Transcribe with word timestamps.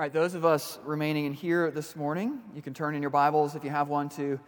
All 0.00 0.04
right, 0.04 0.12
those 0.14 0.34
of 0.34 0.46
us 0.46 0.78
remaining 0.82 1.26
in 1.26 1.34
here 1.34 1.70
this 1.70 1.94
morning, 1.94 2.40
you 2.54 2.62
can 2.62 2.72
turn 2.72 2.94
in 2.94 3.02
your 3.02 3.10
Bibles 3.10 3.54
if 3.54 3.62
you 3.62 3.68
have 3.68 3.90
one 3.90 4.08
to 4.08 4.40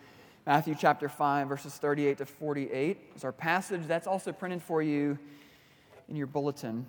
Matthew 0.46 0.74
chapter 0.74 1.10
5, 1.10 1.46
verses 1.46 1.74
38 1.74 2.16
to 2.16 2.24
48 2.24 2.98
is 3.14 3.22
our 3.22 3.32
passage. 3.32 3.82
That's 3.86 4.06
also 4.06 4.32
printed 4.32 4.62
for 4.62 4.80
you 4.80 5.18
in 6.08 6.16
your 6.16 6.26
bulletin. 6.26 6.86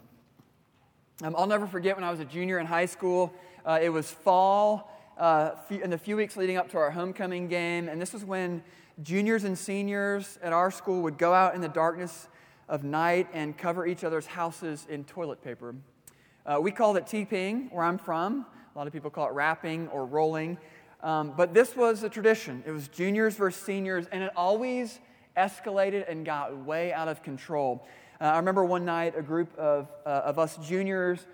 Um, 1.21 1.36
I'll 1.38 1.46
never 1.46 1.68
forget 1.68 1.97
when 1.97 2.05
I 2.05 2.10
was 2.10 2.21
a 2.21 2.26
junior 2.26 2.57
in 2.57 2.65
high 2.65 2.86
school. 2.86 3.34
Uh, 3.66 3.80
it 3.82 3.89
was 3.89 4.10
fall 4.10 4.89
uh, 5.18 5.55
in 5.70 5.89
the 5.89 5.98
few 5.98 6.16
weeks 6.16 6.38
leading 6.38 6.55
up 6.55 6.71
to 6.71 6.77
our 6.77 6.91
homecoming 6.91 7.50
game, 7.50 7.89
and 7.89 8.02
this 8.02 8.14
was 8.14 8.23
when 8.23 8.64
juniors 9.02 9.43
and 9.43 9.57
seniors 9.57 10.39
at 10.41 10.54
our 10.54 10.71
school 10.71 11.02
would 11.02 11.18
go 11.18 11.34
out 11.34 11.54
in 11.54 11.59
the 11.59 11.68
darkness 11.68 12.30
of 12.70 12.86
night 12.86 13.27
and 13.34 13.57
cover 13.57 13.86
each 13.86 14.05
other's 14.05 14.25
houses 14.25 14.88
in 14.89 15.04
toilet 15.04 15.43
paper. 15.43 15.75
Uh, 16.46 16.60
we 16.62 16.71
called 16.71 16.98
it 16.98 17.05
TPing, 17.05 17.71
where 17.71 17.86
I'm 17.86 17.98
from. 17.98 18.46
A 18.75 18.78
lot 18.78 18.86
of 18.86 18.92
people 18.92 19.10
call 19.10 19.30
it 19.30 19.34
wrapping 19.34 19.88
or 19.88 20.06
rolling. 20.06 20.57
Um, 21.02 21.33
but 21.38 21.54
this 21.54 21.74
was 21.74 22.04
a 22.04 22.10
tradition. 22.10 22.64
It 22.66 22.71
was 22.71 22.89
juniors 22.89 23.36
versus 23.36 23.61
seniors, 23.64 24.07
and 24.07 24.21
it 24.21 24.32
always 24.36 25.00
escalated 25.38 26.10
and 26.10 26.25
got 26.25 26.57
way 26.57 26.92
out 26.92 27.07
of 27.07 27.24
control. 27.24 27.88
Uh, 28.19 28.25
I 28.25 28.38
remember 28.38 28.66
one 28.66 28.83
night 28.83 29.14
a 29.18 29.21
group 29.21 29.57
of, 29.57 29.88
uh, 30.06 30.10
of 30.10 30.38
us 30.38 30.57
juniors 30.57 31.25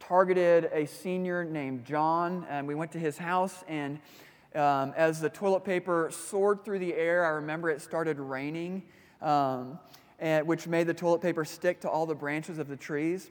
targeted 0.00 0.68
a 0.70 0.86
senior 0.86 1.44
named 1.44 1.86
John, 1.86 2.46
and 2.50 2.68
we 2.68 2.74
went 2.74 2.92
to 2.92 2.98
his 2.98 3.16
house. 3.16 3.64
And 3.68 3.98
um, 4.54 4.92
as 4.98 5.18
the 5.18 5.30
toilet 5.30 5.64
paper 5.64 6.10
soared 6.12 6.62
through 6.62 6.80
the 6.80 6.92
air, 6.92 7.24
I 7.24 7.30
remember 7.30 7.70
it 7.70 7.80
started 7.80 8.20
raining, 8.20 8.82
um, 9.22 9.78
and, 10.18 10.46
which 10.46 10.66
made 10.66 10.86
the 10.86 10.94
toilet 10.94 11.22
paper 11.22 11.46
stick 11.46 11.80
to 11.80 11.88
all 11.88 12.04
the 12.04 12.14
branches 12.14 12.58
of 12.58 12.68
the 12.68 12.76
trees. 12.76 13.30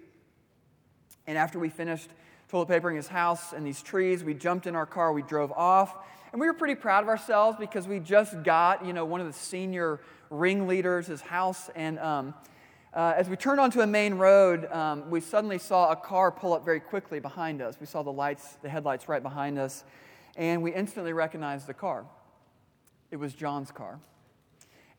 And 1.27 1.38
after 1.38 1.59
we 1.59 1.70
finished 1.70 2.09
toilet 2.49 2.67
papering 2.67 2.95
his 2.95 3.09
house 3.09 3.52
and 3.52 3.66
these 3.66 3.81
trees. 3.81 4.23
We 4.23 4.34
jumped 4.34 4.68
in 4.68 4.76
our 4.76 4.85
car, 4.85 5.12
we 5.12 5.22
drove 5.22 5.52
off, 5.52 5.95
and 6.31 6.40
we 6.40 6.48
were 6.48 6.54
pretty 6.54 6.76
proud 6.76 7.04
of 7.04 7.10
ourselves 7.10 7.57
because 7.60 7.88
we 7.88 7.99
just 7.99 8.41
got, 8.43 8.85
you 8.85 8.93
know, 8.93 9.05
one 9.05 9.20
of 9.20 9.27
the 9.27 9.34
senior 9.34 9.99
ringleaders, 10.29 11.07
his 11.07 11.21
house, 11.21 11.70
and 11.76 11.99
um, 11.99 12.34
uh, 12.93 13.13
as 13.15 13.29
we 13.29 13.35
turned 13.35 13.60
onto 13.60 13.82
a 13.82 13.87
main 13.87 14.15
road, 14.15 14.65
um, 14.71 15.10
we 15.10 15.20
suddenly 15.20 15.57
saw 15.57 15.91
a 15.91 15.96
car 15.96 16.32
pull 16.32 16.54
up 16.54 16.63
very 16.63 16.79
quickly 16.79 17.20
behind 17.20 17.62
us. 17.62 17.77
We 17.80 17.85
saw 17.85 18.02
the 18.02 18.12
lights, 18.12 18.57
the 18.63 18.70
headlights 18.70 19.07
right 19.09 19.21
behind 19.21 19.59
us, 19.59 19.84
and 20.35 20.63
we 20.63 20.74
instantly 20.74 21.13
recognized 21.13 21.68
the 21.68 21.74
car. 21.74 22.05
It 23.12 23.18
was 23.18 23.34
John's 23.34 23.71
car. 23.71 23.99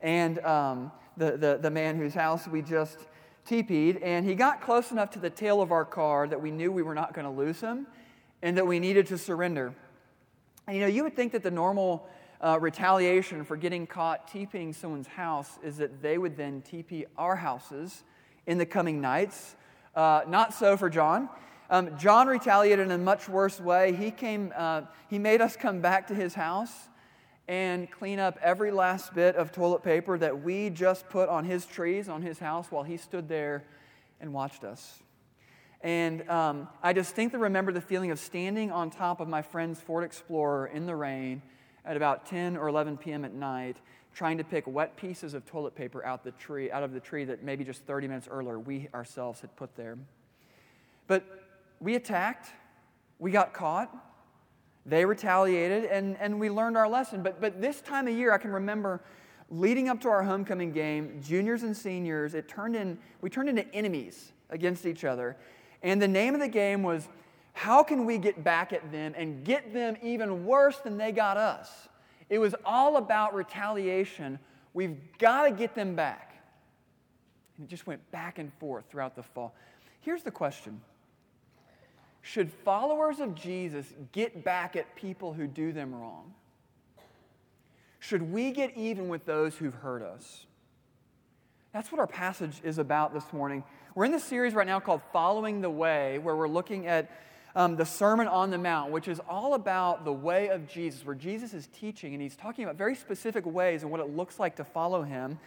And 0.01 0.39
um, 0.45 0.91
the, 1.17 1.31
the, 1.31 1.59
the 1.61 1.71
man 1.71 1.97
whose 1.97 2.13
house 2.13 2.47
we 2.47 2.61
just 2.61 2.99
teepeed, 3.45 3.97
and 3.97 4.25
he 4.25 4.35
got 4.35 4.61
close 4.61 4.91
enough 4.91 5.11
to 5.11 5.19
the 5.19 5.29
tail 5.29 5.61
of 5.61 5.71
our 5.71 5.85
car 5.85 6.27
that 6.27 6.41
we 6.41 6.51
knew 6.51 6.71
we 6.71 6.83
were 6.83 6.93
not 6.93 7.13
going 7.13 7.25
to 7.25 7.31
lose 7.31 7.61
him 7.61 7.87
and 8.41 8.57
that 8.57 8.65
we 8.65 8.79
needed 8.79 9.07
to 9.07 9.17
surrender. 9.17 9.73
And 10.67 10.75
you 10.75 10.81
know, 10.81 10.87
you 10.87 11.03
would 11.03 11.15
think 11.15 11.31
that 11.31 11.43
the 11.43 11.51
normal 11.51 12.07
uh, 12.41 12.57
retaliation 12.59 13.43
for 13.43 13.57
getting 13.57 13.87
caught 13.87 14.31
TPing 14.31 14.73
someone's 14.73 15.07
house 15.07 15.57
is 15.63 15.77
that 15.77 16.01
they 16.01 16.17
would 16.17 16.37
then 16.37 16.61
TP 16.61 17.05
our 17.17 17.35
houses 17.35 18.03
in 18.45 18.57
the 18.57 18.65
coming 18.65 19.01
nights. 19.01 19.55
Uh, 19.95 20.21
not 20.27 20.53
so 20.53 20.77
for 20.77 20.89
John. 20.89 21.29
Um, 21.69 21.97
John 21.97 22.27
retaliated 22.27 22.85
in 22.85 22.91
a 22.91 22.97
much 22.97 23.29
worse 23.29 23.59
way. 23.59 23.93
He 23.93 24.11
came, 24.11 24.51
uh, 24.55 24.81
he 25.09 25.19
made 25.19 25.41
us 25.41 25.55
come 25.55 25.81
back 25.81 26.07
to 26.07 26.15
his 26.15 26.33
house 26.33 26.88
and 27.49 27.89
clean 27.89 28.19
up 28.19 28.37
every 28.43 28.69
last 28.69 29.15
bit 29.15 29.35
of 29.35 29.51
toilet 29.51 29.81
paper 29.81 30.19
that 30.19 30.43
we 30.43 30.69
just 30.69 31.09
put 31.09 31.27
on 31.29 31.43
his 31.43 31.65
trees, 31.65 32.07
on 32.07 32.21
his 32.21 32.37
house, 32.37 32.67
while 32.69 32.83
he 32.83 32.95
stood 32.95 33.27
there 33.27 33.63
and 34.21 34.31
watched 34.31 34.63
us. 34.63 34.99
And 35.81 36.29
um, 36.29 36.67
I 36.83 36.93
distinctly 36.93 37.39
remember 37.39 37.71
the 37.71 37.81
feeling 37.81 38.11
of 38.11 38.19
standing 38.19 38.71
on 38.71 38.91
top 38.91 39.19
of 39.19 39.27
my 39.27 39.41
friend's 39.41 39.81
Ford 39.81 40.03
Explorer 40.03 40.67
in 40.67 40.85
the 40.85 40.95
rain 40.95 41.41
at 41.83 41.97
about 41.97 42.27
10 42.27 42.55
or 42.55 42.67
11 42.67 42.97
p.m. 42.97 43.25
at 43.25 43.33
night, 43.33 43.77
trying 44.13 44.37
to 44.37 44.43
pick 44.43 44.67
wet 44.67 44.95
pieces 44.95 45.33
of 45.33 45.43
toilet 45.47 45.73
paper 45.73 46.05
out 46.05 46.23
the 46.23 46.31
tree, 46.33 46.69
out 46.69 46.83
of 46.83 46.93
the 46.93 46.99
tree 46.99 47.25
that 47.25 47.41
maybe 47.41 47.63
just 47.63 47.83
30 47.85 48.09
minutes 48.09 48.27
earlier 48.29 48.59
we 48.59 48.89
ourselves 48.93 49.41
had 49.41 49.55
put 49.55 49.75
there. 49.75 49.97
But 51.07 51.23
we 51.79 51.95
attacked, 51.95 52.51
we 53.17 53.31
got 53.31 53.55
caught, 53.55 53.91
they 54.85 55.05
retaliated, 55.05 55.85
and, 55.85 56.17
and 56.19 56.39
we 56.39 56.49
learned 56.49 56.77
our 56.77 56.87
lesson. 56.87 57.21
But, 57.21 57.41
but 57.41 57.61
this 57.61 57.81
time 57.81 58.07
of 58.07 58.15
year, 58.15 58.33
I 58.33 58.37
can 58.37 58.51
remember 58.51 59.01
leading 59.51 59.89
up 59.89 59.99
to 60.01 60.09
our 60.09 60.23
homecoming 60.23 60.71
game, 60.71 61.19
juniors 61.23 61.63
and 61.63 61.75
seniors, 61.75 62.35
it 62.35 62.47
turned 62.47 62.75
in, 62.75 62.97
we 63.21 63.29
turned 63.29 63.49
into 63.49 63.67
enemies 63.73 64.31
against 64.49 64.85
each 64.85 65.03
other. 65.03 65.35
And 65.81 66.01
the 66.01 66.07
name 66.07 66.33
of 66.33 66.39
the 66.39 66.47
game 66.47 66.83
was 66.83 67.07
How 67.53 67.83
Can 67.83 68.05
We 68.05 68.17
Get 68.17 68.43
Back 68.43 68.73
at 68.73 68.91
Them 68.91 69.13
and 69.17 69.43
Get 69.43 69.73
Them 69.73 69.97
Even 70.01 70.45
Worse 70.45 70.77
Than 70.77 70.97
They 70.97 71.11
Got 71.11 71.37
Us? 71.37 71.87
It 72.29 72.37
was 72.37 72.53
all 72.63 72.97
about 72.97 73.33
retaliation. 73.33 74.39
We've 74.73 74.97
got 75.17 75.43
to 75.43 75.51
get 75.51 75.73
them 75.73 75.95
back. 75.95 76.43
And 77.57 77.65
it 77.65 77.69
just 77.69 77.87
went 77.87 78.09
back 78.11 78.37
and 78.37 78.53
forth 78.53 78.85
throughout 78.89 79.15
the 79.15 79.23
fall. 79.23 79.55
Here's 80.01 80.23
the 80.23 80.31
question 80.31 80.79
should 82.21 82.51
followers 82.51 83.19
of 83.19 83.35
Jesus 83.35 83.93
get 84.11 84.43
back 84.43 84.75
at 84.75 84.95
people 84.95 85.33
who 85.33 85.47
do 85.47 85.71
them 85.71 85.93
wrong? 85.93 86.33
Should 87.99 88.31
we 88.31 88.51
get 88.51 88.75
even 88.77 89.09
with 89.09 89.25
those 89.25 89.55
who've 89.55 89.73
hurt 89.73 90.01
us? 90.01 90.45
That's 91.73 91.91
what 91.91 91.99
our 91.99 92.07
passage 92.07 92.61
is 92.63 92.77
about 92.77 93.13
this 93.13 93.31
morning. 93.31 93.63
We're 93.93 94.05
in 94.05 94.11
this 94.11 94.23
series 94.23 94.53
right 94.53 94.65
now 94.65 94.79
called 94.79 95.01
Following 95.11 95.61
the 95.61 95.69
Way, 95.69 96.17
where 96.19 96.35
we're 96.35 96.47
looking 96.47 96.87
at 96.87 97.11
um, 97.55 97.75
the 97.75 97.85
Sermon 97.85 98.27
on 98.27 98.49
the 98.51 98.57
Mount, 98.57 98.91
which 98.91 99.07
is 99.07 99.19
all 99.27 99.53
about 99.53 100.05
the 100.05 100.13
way 100.13 100.47
of 100.49 100.67
Jesus, 100.67 101.05
where 101.05 101.15
Jesus 101.15 101.53
is 101.53 101.67
teaching 101.67 102.13
and 102.13 102.21
he's 102.21 102.35
talking 102.35 102.63
about 102.63 102.75
very 102.75 102.95
specific 102.95 103.45
ways 103.45 103.83
and 103.83 103.91
what 103.91 103.99
it 103.99 104.15
looks 104.15 104.39
like 104.39 104.55
to 104.57 104.63
follow 104.63 105.03
him. 105.03 105.39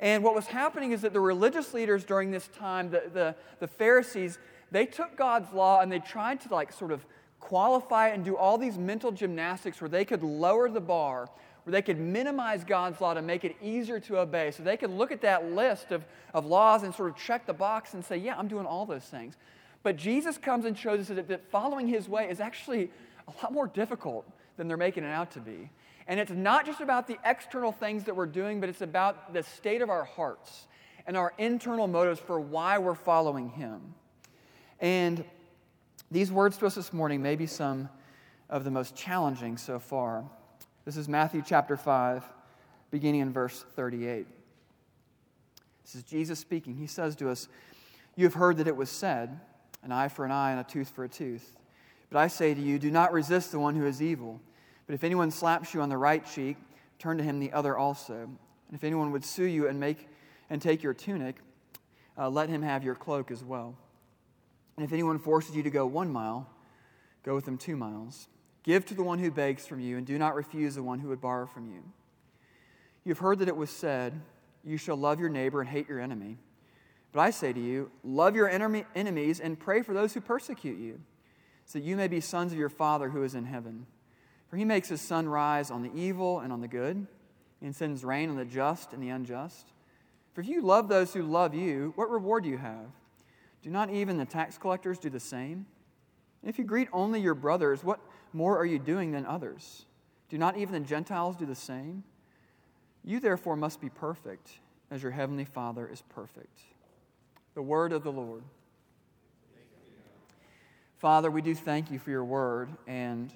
And 0.00 0.24
what 0.24 0.34
was 0.34 0.46
happening 0.46 0.92
is 0.92 1.02
that 1.02 1.12
the 1.12 1.20
religious 1.20 1.72
leaders 1.72 2.04
during 2.04 2.30
this 2.30 2.48
time, 2.48 2.90
the, 2.90 3.04
the, 3.12 3.36
the 3.60 3.68
Pharisees, 3.68 4.38
they 4.72 4.86
took 4.86 5.16
God's 5.16 5.52
law 5.52 5.80
and 5.80 5.92
they 5.92 6.00
tried 6.00 6.40
to 6.42 6.52
like 6.52 6.72
sort 6.72 6.90
of 6.90 7.04
qualify 7.38 8.08
and 8.08 8.24
do 8.24 8.36
all 8.36 8.56
these 8.56 8.78
mental 8.78 9.12
gymnastics 9.12 9.80
where 9.80 9.88
they 9.88 10.04
could 10.04 10.22
lower 10.22 10.70
the 10.70 10.80
bar, 10.80 11.28
where 11.64 11.72
they 11.72 11.82
could 11.82 11.98
minimize 11.98 12.64
God's 12.64 13.00
law 13.00 13.14
to 13.14 13.22
make 13.22 13.44
it 13.44 13.54
easier 13.62 14.00
to 14.00 14.18
obey. 14.18 14.50
So 14.50 14.62
they 14.62 14.76
could 14.76 14.90
look 14.90 15.12
at 15.12 15.20
that 15.20 15.52
list 15.52 15.92
of, 15.92 16.04
of 16.32 16.46
laws 16.46 16.82
and 16.82 16.94
sort 16.94 17.10
of 17.10 17.16
check 17.16 17.46
the 17.46 17.52
box 17.52 17.94
and 17.94 18.04
say, 18.04 18.16
yeah, 18.16 18.36
I'm 18.36 18.48
doing 18.48 18.64
all 18.64 18.86
those 18.86 19.04
things. 19.04 19.36
But 19.82 19.96
Jesus 19.96 20.38
comes 20.38 20.64
and 20.64 20.78
shows 20.78 21.00
us 21.00 21.08
that, 21.08 21.28
that 21.28 21.50
following 21.50 21.86
his 21.86 22.08
way 22.08 22.30
is 22.30 22.40
actually 22.40 22.90
a 23.28 23.32
lot 23.42 23.52
more 23.52 23.66
difficult 23.66 24.26
than 24.56 24.68
they're 24.68 24.76
making 24.76 25.04
it 25.04 25.08
out 25.12 25.32
to 25.32 25.40
be. 25.40 25.70
And 26.06 26.18
it's 26.18 26.32
not 26.32 26.64
just 26.64 26.80
about 26.80 27.06
the 27.06 27.18
external 27.24 27.72
things 27.72 28.04
that 28.04 28.16
we're 28.16 28.26
doing, 28.26 28.60
but 28.60 28.68
it's 28.68 28.82
about 28.82 29.32
the 29.32 29.42
state 29.42 29.82
of 29.82 29.90
our 29.90 30.04
hearts 30.04 30.66
and 31.06 31.16
our 31.16 31.32
internal 31.38 31.86
motives 31.86 32.20
for 32.20 32.40
why 32.40 32.78
we're 32.78 32.94
following 32.94 33.50
him. 33.50 33.94
And 34.82 35.24
these 36.10 36.32
words 36.32 36.58
to 36.58 36.66
us 36.66 36.74
this 36.74 36.92
morning 36.92 37.22
may 37.22 37.36
be 37.36 37.46
some 37.46 37.88
of 38.50 38.64
the 38.64 38.70
most 38.70 38.96
challenging 38.96 39.56
so 39.56 39.78
far. 39.78 40.24
This 40.84 40.96
is 40.96 41.08
Matthew 41.08 41.40
chapter 41.46 41.76
5, 41.76 42.24
beginning 42.90 43.20
in 43.20 43.32
verse 43.32 43.64
38. 43.76 44.26
This 45.84 45.94
is 45.94 46.02
Jesus 46.02 46.40
speaking. 46.40 46.76
He 46.76 46.88
says 46.88 47.14
to 47.16 47.30
us, 47.30 47.46
You 48.16 48.24
have 48.24 48.34
heard 48.34 48.56
that 48.56 48.66
it 48.66 48.76
was 48.76 48.90
said, 48.90 49.38
an 49.84 49.92
eye 49.92 50.08
for 50.08 50.24
an 50.24 50.32
eye 50.32 50.50
and 50.50 50.58
a 50.58 50.64
tooth 50.64 50.90
for 50.90 51.04
a 51.04 51.08
tooth. 51.08 51.56
But 52.10 52.18
I 52.18 52.26
say 52.26 52.52
to 52.52 52.60
you, 52.60 52.80
do 52.80 52.90
not 52.90 53.12
resist 53.12 53.52
the 53.52 53.60
one 53.60 53.76
who 53.76 53.86
is 53.86 54.02
evil. 54.02 54.40
But 54.88 54.94
if 54.94 55.04
anyone 55.04 55.30
slaps 55.30 55.72
you 55.72 55.80
on 55.80 55.90
the 55.90 55.96
right 55.96 56.26
cheek, 56.26 56.56
turn 56.98 57.18
to 57.18 57.24
him 57.24 57.38
the 57.38 57.52
other 57.52 57.78
also. 57.78 58.14
And 58.14 58.74
if 58.74 58.82
anyone 58.82 59.12
would 59.12 59.24
sue 59.24 59.44
you 59.44 59.68
and 59.68 59.78
make 59.78 60.08
and 60.50 60.60
take 60.60 60.82
your 60.82 60.92
tunic, 60.92 61.36
uh, 62.18 62.28
let 62.28 62.48
him 62.48 62.62
have 62.62 62.82
your 62.82 62.96
cloak 62.96 63.30
as 63.30 63.44
well. 63.44 63.76
And 64.76 64.84
if 64.84 64.92
anyone 64.92 65.18
forces 65.18 65.54
you 65.54 65.62
to 65.62 65.70
go 65.70 65.86
one 65.86 66.10
mile, 66.10 66.48
go 67.22 67.34
with 67.34 67.44
them 67.44 67.58
two 67.58 67.76
miles. 67.76 68.28
Give 68.62 68.84
to 68.86 68.94
the 68.94 69.02
one 69.02 69.18
who 69.18 69.30
begs 69.30 69.66
from 69.66 69.80
you, 69.80 69.96
and 69.96 70.06
do 70.06 70.18
not 70.18 70.34
refuse 70.34 70.76
the 70.76 70.82
one 70.82 71.00
who 71.00 71.08
would 71.08 71.20
borrow 71.20 71.46
from 71.46 71.66
you. 71.66 71.82
You've 73.04 73.18
heard 73.18 73.40
that 73.40 73.48
it 73.48 73.56
was 73.56 73.70
said, 73.70 74.20
You 74.64 74.76
shall 74.76 74.96
love 74.96 75.18
your 75.18 75.28
neighbor 75.28 75.60
and 75.60 75.68
hate 75.68 75.88
your 75.88 76.00
enemy. 76.00 76.38
But 77.12 77.20
I 77.20 77.30
say 77.30 77.52
to 77.52 77.60
you, 77.60 77.90
love 78.02 78.34
your 78.34 78.48
enemies 78.48 79.40
and 79.40 79.58
pray 79.60 79.82
for 79.82 79.92
those 79.92 80.14
who 80.14 80.20
persecute 80.20 80.78
you, 80.78 81.00
so 81.66 81.78
that 81.78 81.84
you 81.84 81.96
may 81.96 82.08
be 82.08 82.20
sons 82.20 82.52
of 82.52 82.58
your 82.58 82.70
Father 82.70 83.10
who 83.10 83.22
is 83.22 83.34
in 83.34 83.44
heaven. 83.44 83.86
For 84.48 84.56
he 84.56 84.64
makes 84.64 84.88
his 84.88 85.00
sun 85.00 85.28
rise 85.28 85.70
on 85.70 85.82
the 85.82 85.92
evil 85.94 86.40
and 86.40 86.52
on 86.52 86.60
the 86.60 86.68
good, 86.68 87.06
and 87.60 87.76
sends 87.76 88.04
rain 88.04 88.30
on 88.30 88.36
the 88.36 88.44
just 88.44 88.92
and 88.92 89.02
the 89.02 89.10
unjust. 89.10 89.72
For 90.32 90.40
if 90.40 90.48
you 90.48 90.62
love 90.62 90.88
those 90.88 91.12
who 91.12 91.22
love 91.22 91.54
you, 91.54 91.92
what 91.96 92.10
reward 92.10 92.44
do 92.44 92.50
you 92.50 92.58
have? 92.58 92.86
Do 93.62 93.70
not 93.70 93.90
even 93.90 94.18
the 94.18 94.24
tax 94.24 94.58
collectors 94.58 94.98
do 94.98 95.08
the 95.08 95.20
same? 95.20 95.66
If 96.44 96.58
you 96.58 96.64
greet 96.64 96.88
only 96.92 97.20
your 97.20 97.34
brothers, 97.34 97.84
what 97.84 98.00
more 98.32 98.58
are 98.58 98.66
you 98.66 98.78
doing 98.78 99.12
than 99.12 99.24
others? 99.24 99.86
Do 100.28 100.38
not 100.38 100.56
even 100.56 100.74
the 100.74 100.88
Gentiles 100.88 101.36
do 101.36 101.46
the 101.46 101.54
same? 101.54 102.02
You 103.04 103.20
therefore 103.20 103.56
must 103.56 103.80
be 103.80 103.88
perfect, 103.88 104.50
as 104.90 105.02
your 105.02 105.12
heavenly 105.12 105.44
Father 105.44 105.86
is 105.86 106.02
perfect. 106.08 106.58
The 107.54 107.62
word 107.62 107.92
of 107.92 108.02
the 108.02 108.12
Lord. 108.12 108.42
Father, 110.98 111.30
we 111.30 111.42
do 111.42 111.54
thank 111.54 111.90
you 111.90 111.98
for 111.98 112.10
your 112.10 112.24
word, 112.24 112.70
and 112.86 113.32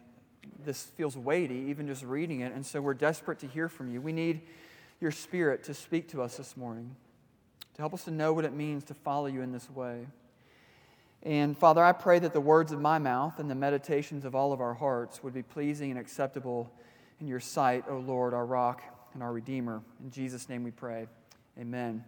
this 0.65 0.85
feels 0.85 1.17
weighty, 1.17 1.67
even 1.69 1.87
just 1.87 2.05
reading 2.05 2.41
it, 2.41 2.53
and 2.53 2.65
so 2.65 2.81
we're 2.81 2.95
desperate 2.95 3.41
to 3.41 3.47
hear 3.47 3.69
from 3.69 3.93
you. 3.93 4.01
We 4.01 4.13
need 4.13 4.43
your 5.01 5.11
spirit 5.11 5.65
to 5.65 5.75
speak 5.75 6.09
to 6.11 6.23
us 6.23 6.37
this 6.37 6.57
morning, 6.57 6.95
to 7.77 7.83
help 7.83 7.93
us 7.93 8.05
to 8.05 8.11
know 8.11 8.33
what 8.33 8.47
it 8.47 8.55
means 8.55 8.85
to 8.85 8.95
follow 8.95 9.27
you 9.27 9.43
in 9.43 9.53
this 9.53 9.69
way. 9.71 10.07
And 11.23 11.59
Father, 11.59 11.85
I 11.85 11.93
pray 11.93 12.19
that 12.19 12.33
the 12.33 12.41
words 12.41 12.73
of 12.73 12.81
my 12.81 12.99
mouth 12.99 13.39
and 13.39 13.51
the 13.51 13.55
meditations 13.55 14.25
of 14.25 14.35
all 14.35 14.55
of 14.55 14.63
our 14.63 14.73
hearts 14.73 15.23
would 15.23 15.35
be 15.35 15.43
pleasing 15.43 15.91
and 15.91 16.01
acceptable 16.01 16.73
in 17.21 17.27
your 17.27 17.41
sight, 17.41 17.85
O 17.91 17.99
Lord, 17.99 18.33
our 18.33 18.47
rock 18.47 18.83
and 19.13 19.23
our 19.23 19.31
Redeemer. 19.31 19.83
In 20.03 20.11
Jesus' 20.11 20.49
name 20.49 20.65
we 20.65 20.71
pray. 20.71 21.07
Amen. 21.59 22.03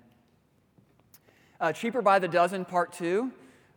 Uh, 1.60 1.72
Cheaper 1.72 2.00
by 2.00 2.18
the 2.18 2.28
Dozen, 2.28 2.64
Part 2.64 2.94
2, 2.94 3.30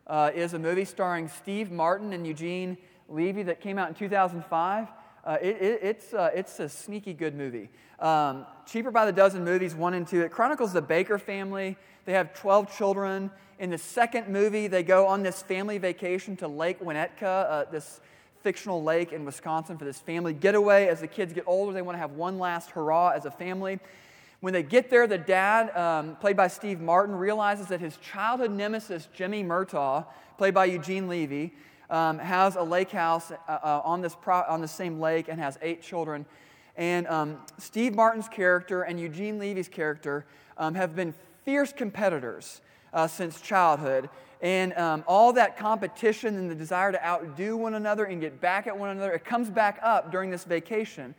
uh, 0.08 0.32
is 0.34 0.54
a 0.54 0.60
movie 0.60 0.86
starring 0.86 1.28
Steve 1.28 1.72
Martin 1.72 2.14
and 2.14 2.26
Eugene 2.26 2.78
Levy 3.10 3.44
that 3.44 3.60
came 3.60 3.78
out 3.78 3.90
in 3.90 3.96
2005. 3.96 4.88
Uh, 5.24 5.38
it, 5.42 5.62
it, 5.62 5.80
it's, 5.84 6.14
uh, 6.14 6.32
it's 6.34 6.60
a 6.60 6.68
sneaky 6.68 7.14
good 7.14 7.36
movie. 7.36 7.70
Um, 8.00 8.46
Cheaper 8.66 8.90
by 8.90 9.06
the 9.06 9.12
Dozen 9.12 9.44
movies, 9.44 9.76
one 9.76 9.94
and 9.94 10.08
two. 10.08 10.22
It 10.22 10.32
chronicles 10.32 10.74
the 10.74 10.82
Baker 10.82 11.20
family. 11.20 11.78
They 12.06 12.14
have 12.14 12.34
12 12.34 12.76
children. 12.76 13.30
In 13.60 13.70
the 13.70 13.78
second 13.78 14.28
movie, 14.28 14.68
they 14.68 14.82
go 14.82 15.06
on 15.06 15.22
this 15.22 15.44
family 15.44 15.78
vacation 15.78 16.36
to 16.38 16.48
Lake 16.48 16.80
Winnetka, 16.80 17.22
uh, 17.24 17.66
this 17.72 18.02
fictional 18.42 18.84
lake 18.84 19.14
in 19.14 19.24
Wisconsin 19.24 19.78
for 19.78 19.86
this 19.86 20.00
family 20.00 20.34
getaway. 20.34 20.88
As 20.88 21.02
the 21.02 21.08
kids 21.08 21.34
get 21.34 21.44
older, 21.46 21.72
they 21.72 21.84
want 21.84 21.96
to 21.96 22.00
have 22.00 22.14
one 22.14 22.40
last 22.40 22.72
hurrah 22.72 23.10
as 23.10 23.26
a 23.26 23.32
family. 23.32 23.80
When 24.40 24.54
they 24.54 24.64
get 24.64 24.90
there, 24.90 25.06
the 25.06 25.20
dad, 25.20 25.76
um, 25.78 26.16
played 26.16 26.36
by 26.36 26.48
Steve 26.48 26.82
Martin, 26.82 27.16
realizes 27.16 27.68
that 27.68 27.80
his 27.80 27.98
childhood 27.98 28.50
nemesis, 28.50 29.08
Jimmy 29.14 29.44
Murtaugh, 29.44 30.08
played 30.40 30.56
by 30.56 30.66
Eugene 30.66 31.08
Levy, 31.08 31.54
um, 31.92 32.18
has 32.18 32.56
a 32.56 32.64
lake 32.64 32.90
house 32.90 33.32
uh, 33.32 33.36
uh, 33.48 33.82
on, 33.84 34.02
this 34.02 34.16
pro- 34.16 34.44
on 34.48 34.62
the 34.62 34.68
same 34.68 35.00
lake 35.00 35.28
and 35.28 35.40
has 35.40 35.60
eight 35.62 35.82
children. 35.82 36.26
And 36.78 37.06
um, 37.08 37.38
Steve 37.60 37.94
Martin's 37.94 38.30
character 38.30 38.84
and 38.84 39.00
Eugene 39.00 39.38
Levy's 39.38 39.68
character 39.68 40.26
um, 40.58 40.74
have 40.74 40.96
been 40.96 41.14
fierce 41.44 41.74
competitors 41.74 42.62
uh, 42.94 43.08
since 43.08 43.42
childhood. 43.42 44.10
And 44.42 44.74
um, 44.74 45.04
all 45.06 45.34
that 45.34 45.58
competition 45.58 46.36
and 46.38 46.50
the 46.50 46.56
desire 46.56 46.92
to 46.92 47.06
outdo 47.06 47.58
one 47.58 47.76
another 47.76 48.06
and 48.06 48.20
get 48.20 48.42
back 48.42 48.66
at 48.66 48.76
one 48.76 48.90
another, 48.90 49.12
it 49.12 49.26
comes 49.26 49.50
back 49.52 49.80
up 49.84 50.12
during 50.12 50.32
this 50.32 50.46
vacation. 50.46 51.14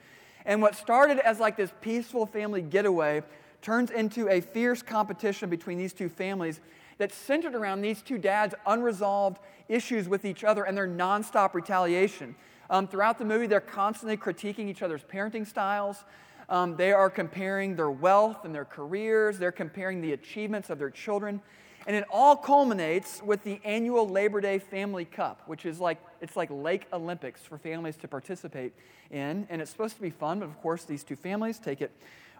And 0.44 0.60
what 0.60 0.74
started 0.74 1.18
as 1.20 1.38
like 1.38 1.56
this 1.56 1.70
peaceful 1.80 2.26
family 2.26 2.62
getaway 2.62 3.22
turns 3.60 3.90
into 3.90 4.28
a 4.28 4.40
fierce 4.40 4.82
competition 4.82 5.48
between 5.48 5.78
these 5.78 5.92
two 5.92 6.08
families 6.08 6.60
that's 7.02 7.16
centered 7.16 7.56
around 7.56 7.82
these 7.82 8.00
two 8.00 8.16
dads' 8.16 8.54
unresolved 8.64 9.40
issues 9.68 10.08
with 10.08 10.24
each 10.24 10.44
other 10.44 10.62
and 10.62 10.76
their 10.76 10.86
nonstop 10.86 11.52
retaliation. 11.52 12.36
Um, 12.70 12.86
throughout 12.86 13.18
the 13.18 13.24
movie, 13.24 13.48
they're 13.48 13.60
constantly 13.60 14.16
critiquing 14.16 14.68
each 14.68 14.82
other's 14.82 15.02
parenting 15.02 15.44
styles. 15.44 16.04
Um, 16.48 16.76
they 16.76 16.92
are 16.92 17.10
comparing 17.10 17.74
their 17.74 17.90
wealth 17.90 18.44
and 18.44 18.54
their 18.54 18.64
careers. 18.64 19.36
They're 19.36 19.50
comparing 19.50 20.00
the 20.00 20.12
achievements 20.12 20.70
of 20.70 20.78
their 20.78 20.90
children. 20.90 21.40
And 21.88 21.96
it 21.96 22.04
all 22.08 22.36
culminates 22.36 23.20
with 23.20 23.42
the 23.42 23.60
annual 23.64 24.08
Labor 24.08 24.40
Day 24.40 24.60
Family 24.60 25.04
Cup, 25.04 25.42
which 25.46 25.66
is 25.66 25.80
like 25.80 25.98
it's 26.20 26.36
like 26.36 26.50
Lake 26.52 26.86
Olympics 26.92 27.40
for 27.40 27.58
families 27.58 27.96
to 27.96 28.06
participate 28.06 28.74
in. 29.10 29.48
And 29.50 29.60
it's 29.60 29.72
supposed 29.72 29.96
to 29.96 30.02
be 30.02 30.10
fun, 30.10 30.38
but 30.38 30.44
of 30.44 30.56
course, 30.62 30.84
these 30.84 31.02
two 31.02 31.16
families 31.16 31.58
take 31.58 31.80
it 31.80 31.90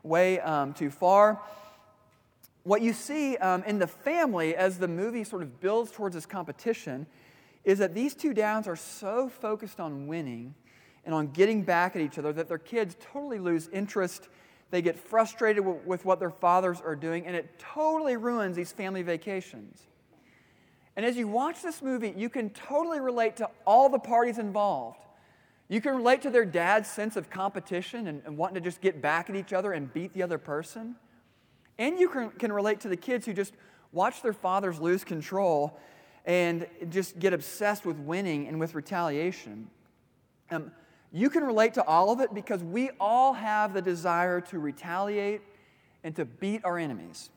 way 0.05 0.39
um, 0.39 0.73
too 0.73 0.93
far. 0.93 1.41
What 2.65 2.83
you 2.83 2.93
see 2.93 3.37
um, 3.39 3.65
in 3.65 3.79
the 3.79 3.87
family 3.87 4.55
as 4.55 4.79
the 4.79 4.89
movie 4.89 5.25
sort 5.25 5.43
of 5.43 5.61
builds 5.61 5.91
towards 5.91 6.15
this 6.15 6.27
competition 6.27 7.07
is 7.65 7.79
that 7.79 7.95
these 7.95 8.15
two 8.15 8.35
dads 8.35 8.69
are 8.69 8.77
so 8.77 9.29
focused 9.29 9.81
on 9.81 10.07
winning 10.07 10.55
and 11.05 11.15
on 11.15 11.29
getting 11.29 11.63
back 11.63 11.97
at 11.97 12.03
each 12.03 12.19
other 12.19 12.33
that 12.33 12.49
their 12.49 12.59
kids 12.59 12.97
totally 13.01 13.39
lose 13.39 13.69
interest 13.69 14.29
they 14.73 14.81
get 14.81 14.99
frustrated 14.99 15.63
with 15.63 16.07
what 16.07 16.19
their 16.19 16.31
fathers 16.31 16.81
are 16.81 16.97
doing, 16.97 17.27
and 17.27 17.37
it 17.37 17.59
totally 17.59 18.17
ruins 18.17 18.57
these 18.57 18.73
family 18.73 19.03
vacations. 19.03 19.83
And 20.97 21.05
as 21.05 21.15
you 21.15 21.29
watch 21.29 21.63
this 21.63 21.83
movie, 21.83 22.15
you 22.17 22.31
can 22.31 22.49
totally 22.49 22.99
relate 22.99 23.37
to 23.37 23.51
all 23.67 23.91
the 23.91 23.99
parties 23.99 24.39
involved. 24.39 25.05
You 25.69 25.83
can 25.83 25.95
relate 25.95 26.23
to 26.23 26.31
their 26.31 26.47
dad's 26.47 26.89
sense 26.89 27.17
of 27.17 27.29
competition 27.29 28.07
and, 28.07 28.23
and 28.25 28.39
wanting 28.39 28.55
to 28.55 28.61
just 28.63 28.81
get 28.81 29.03
back 29.03 29.29
at 29.29 29.37
each 29.37 29.53
other 29.53 29.73
and 29.73 29.93
beat 29.93 30.15
the 30.15 30.23
other 30.23 30.39
person. 30.39 30.97
And 31.79 31.99
you 31.99 32.09
can, 32.09 32.31
can 32.31 32.53
relate 32.53 32.81
to 32.81 32.89
the 32.89 32.97
kids 32.97 33.27
who 33.27 33.33
just 33.33 33.55
watch 33.93 34.23
their 34.23 34.33
fathers 34.33 34.81
lose 34.81 35.05
control 35.05 35.79
and 36.25 36.67
just 36.89 37.19
get 37.19 37.33
obsessed 37.33 37.85
with 37.85 37.99
winning 37.99 38.47
and 38.47 38.61
with 38.61 38.75
retaliation. 38.75 39.69
Um, 40.51 40.71
you 41.13 41.29
can 41.29 41.45
relate 41.45 41.75
to 41.75 41.85
all 41.85 42.11
of 42.11 42.21
it 42.21 42.33
because 42.33 42.63
we 42.63 42.91
all 43.01 43.33
have 43.35 43.75
the 43.75 43.83
desire 43.83 44.41
to 44.43 44.59
retaliate 44.59 45.43
and 46.05 46.15
to 46.17 46.25
beat 46.25 46.65
our 46.65 46.79
enemies. 46.79 47.31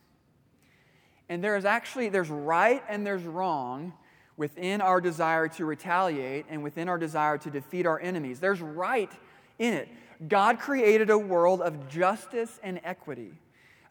And 1.28 1.44
there 1.44 1.58
is 1.58 1.66
actually 1.66 2.10
there's 2.10 2.30
right 2.30 2.84
and 2.88 3.06
there's 3.06 3.24
wrong 3.24 3.94
within 4.38 4.82
our 4.82 5.02
desire 5.02 5.48
to 5.48 5.66
retaliate 5.66 6.46
and 6.50 6.62
within 6.62 6.88
our 6.88 6.98
desire 6.98 7.38
to 7.40 7.50
defeat 7.50 7.86
our 7.86 8.00
enemies. 8.00 8.40
There's 8.40 8.62
right 8.62 9.12
in 9.58 9.74
it. 9.74 9.90
God 10.28 10.60
created 10.60 11.10
a 11.10 11.18
world 11.18 11.62
of 11.62 11.90
justice 11.90 12.60
and 12.64 12.80
equity 12.84 13.34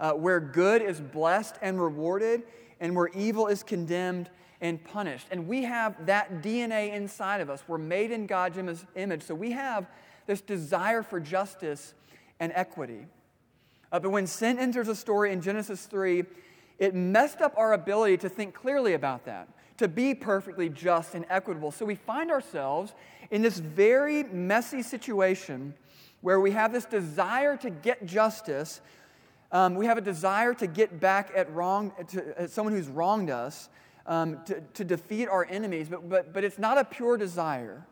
uh, 0.00 0.12
where 0.12 0.40
good 0.40 0.82
is 0.82 1.00
blessed 1.00 1.56
and 1.62 1.80
rewarded 1.80 2.42
and 2.80 2.94
where 2.94 3.08
evil 3.08 3.46
is 3.46 3.62
condemned 3.62 4.30
and 4.60 4.82
punished. 4.82 5.26
And 5.30 5.46
we 5.46 5.64
have 5.64 6.06
that 6.06 6.42
DNA 6.42 6.94
inside 6.94 7.40
of 7.40 7.50
us. 7.50 7.62
We're 7.68 7.78
made 7.78 8.10
in 8.10 8.26
God's 8.26 8.58
image. 8.94 9.22
So 9.22 9.34
we 9.34 9.52
have 9.52 9.86
this 10.26 10.40
desire 10.40 11.02
for 11.02 11.20
justice 11.20 11.94
and 12.40 12.52
equity. 12.54 13.06
Uh, 13.92 14.00
but 14.00 14.10
when 14.10 14.26
sin 14.26 14.58
enters 14.58 14.86
the 14.86 14.94
story 14.94 15.32
in 15.32 15.40
Genesis 15.40 15.86
3, 15.86 16.24
it 16.78 16.94
messed 16.94 17.40
up 17.40 17.54
our 17.56 17.72
ability 17.72 18.16
to 18.18 18.28
think 18.28 18.54
clearly 18.54 18.94
about 18.94 19.24
that, 19.26 19.48
to 19.78 19.86
be 19.86 20.14
perfectly 20.14 20.68
just 20.68 21.14
and 21.14 21.24
equitable. 21.28 21.70
So 21.70 21.84
we 21.84 21.94
find 21.94 22.30
ourselves 22.30 22.94
in 23.30 23.42
this 23.42 23.58
very 23.58 24.24
messy 24.24 24.82
situation 24.82 25.74
where 26.20 26.40
we 26.40 26.52
have 26.52 26.72
this 26.72 26.86
desire 26.86 27.56
to 27.58 27.70
get 27.70 28.06
justice. 28.06 28.80
Um, 29.54 29.76
we 29.76 29.86
have 29.86 29.96
a 29.96 30.00
desire 30.00 30.52
to 30.54 30.66
get 30.66 30.98
back 30.98 31.30
at 31.34 31.50
wrong 31.54 31.92
to 32.08 32.40
at 32.40 32.50
someone 32.50 32.74
who's 32.74 32.88
wronged 32.88 33.30
us, 33.30 33.68
um, 34.04 34.40
to, 34.46 34.60
to 34.74 34.84
defeat 34.84 35.28
our 35.28 35.46
enemies, 35.48 35.88
but, 35.88 36.08
but, 36.08 36.32
but 36.32 36.42
it's 36.42 36.58
not 36.58 36.76
a 36.76 36.84
pure 36.84 37.16
desire. 37.16 37.86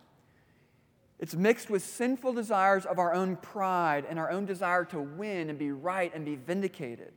It's 1.21 1.37
mixed 1.37 1.71
with 1.71 1.85
sinful 1.85 2.33
desires 2.33 2.85
of 2.85 2.99
our 2.99 3.15
own 3.15 3.37
pride 3.37 4.07
and 4.11 4.19
our 4.19 4.29
own 4.29 4.45
desire 4.45 4.85
to 4.87 4.99
win 4.99 5.51
and 5.51 5.57
be 5.57 5.71
right 5.71 6.13
and 6.13 6.25
be 6.25 6.35
vindicated. 6.35 7.13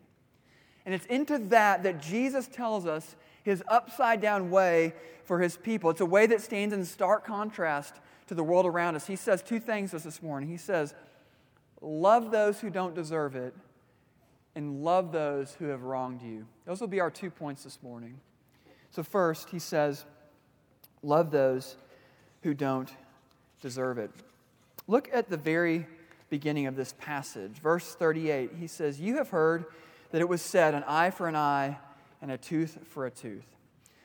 And 0.86 0.94
it's 0.94 1.08
into 1.08 1.40
that 1.40 1.82
that 1.82 2.00
Jesus 2.00 2.48
tells 2.48 2.86
us 2.86 3.16
his 3.42 3.64
upside 3.68 4.22
down 4.22 4.52
way 4.52 4.94
for 5.24 5.40
his 5.40 5.58
people. 5.58 5.90
It's 5.90 6.02
a 6.02 6.06
way 6.06 6.28
that 6.28 6.40
stands 6.40 6.72
in 6.72 6.86
stark 6.86 7.26
contrast 7.26 7.96
to 8.28 8.36
the 8.36 8.44
world 8.44 8.68
around 8.68 8.96
us. 8.96 9.08
He 9.08 9.16
says 9.16 9.42
two 9.42 9.60
things 9.60 9.90
to 9.90 9.96
us 9.96 10.04
this 10.04 10.22
morning. 10.22 10.50
He 10.50 10.58
says, 10.58 10.94
Love 11.82 12.30
those 12.30 12.60
who 12.60 12.70
don't 12.70 12.94
deserve 12.94 13.36
it, 13.36 13.56
and 14.56 14.84
love 14.84 15.12
those 15.12 15.54
who 15.54 15.66
have 15.66 15.84
wronged 15.84 16.22
you. 16.22 16.46
Those 16.66 16.80
will 16.80 16.88
be 16.88 17.00
our 17.00 17.12
two 17.12 17.30
points 17.30 17.64
this 17.64 17.80
morning. 17.84 18.20
So, 18.92 19.04
first, 19.04 19.50
he 19.50 19.60
says, 19.60 20.06
Love 21.04 21.30
those 21.30 21.76
who 22.42 22.54
don't 22.54 22.90
deserve 23.62 23.98
it. 23.98 24.12
Look 24.88 25.10
at 25.14 25.30
the 25.30 25.38
very 25.38 25.86
beginning 26.30 26.66
of 26.68 26.76
this 26.76 26.94
passage, 26.98 27.60
verse 27.62 27.96
38. 27.96 28.52
He 28.60 28.68
says, 28.68 29.00
You 29.00 29.18
have 29.18 29.30
heard 29.30 29.66
that 30.12 30.22
it 30.22 30.30
was 30.30 30.42
said, 30.42 30.74
an 30.74 30.84
eye 30.88 31.10
for 31.10 31.28
an 31.28 31.36
eye 31.36 31.78
and 32.22 32.32
a 32.32 32.38
tooth 32.38 32.78
for 32.88 33.06
a 33.06 33.12
tooth. 33.12 33.46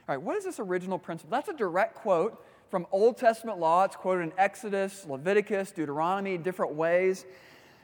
All 0.08 0.16
right, 0.16 0.22
what 0.22 0.36
is 0.36 0.44
this 0.44 0.58
original 0.58 0.98
principle? 0.98 1.30
That's 1.30 1.48
a 1.48 1.54
direct 1.54 1.94
quote 1.94 2.44
from 2.68 2.86
Old 2.92 3.16
Testament 3.16 3.58
law. 3.58 3.84
It's 3.84 3.96
quoted 3.96 4.22
in 4.22 4.32
Exodus, 4.36 5.06
Leviticus, 5.08 5.70
Deuteronomy, 5.70 6.36
different 6.36 6.74
ways. 6.74 7.24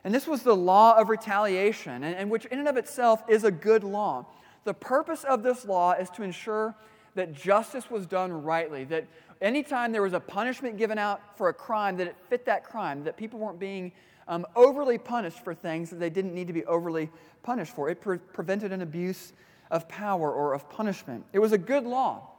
And 0.07 0.15
this 0.15 0.29
was 0.29 0.45
the 0.45 0.55
law 0.55 0.97
of 0.97 1.09
retaliation, 1.09 2.05
and, 2.05 2.15
and 2.15 2.31
which 2.31 2.45
in 2.45 2.61
and 2.61 2.69
of 2.69 2.77
itself 2.77 3.25
is 3.29 3.43
a 3.43 3.51
good 3.51 3.83
law. 3.83 4.25
The 4.63 4.73
purpose 4.73 5.25
of 5.25 5.43
this 5.43 5.65
law 5.65 5.95
is 5.95 6.09
to 6.11 6.23
ensure 6.23 6.77
that 7.17 7.33
justice 7.33 7.91
was 7.91 8.07
done 8.07 8.31
rightly, 8.45 8.85
that 8.85 9.09
anytime 9.41 9.91
there 9.91 10.03
was 10.03 10.13
a 10.13 10.21
punishment 10.21 10.77
given 10.77 10.97
out 10.97 11.37
for 11.37 11.49
a 11.49 11.53
crime, 11.53 11.97
that 11.97 12.07
it 12.07 12.15
fit 12.31 12.45
that 12.45 12.63
crime, 12.63 13.03
that 13.03 13.17
people 13.17 13.41
weren't 13.41 13.59
being 13.59 13.91
um, 14.29 14.47
overly 14.55 14.97
punished 14.97 15.43
for 15.43 15.57
things 15.57 15.91
that 15.91 15.99
they 15.99 16.09
didn't 16.09 16.37
need 16.37 16.47
to 16.47 16.53
be 16.53 16.65
overly 16.67 17.11
punished 17.43 17.75
for. 17.75 17.91
It 17.91 18.01
pre- 18.01 18.19
prevented 18.19 18.71
an 18.71 18.83
abuse 18.83 19.33
of 19.73 19.89
power 19.89 20.33
or 20.33 20.55
of 20.55 20.71
punishment. 20.71 21.25
It 21.33 21.41
was 21.41 21.51
a 21.51 21.59
good 21.59 21.83
law, 21.83 22.31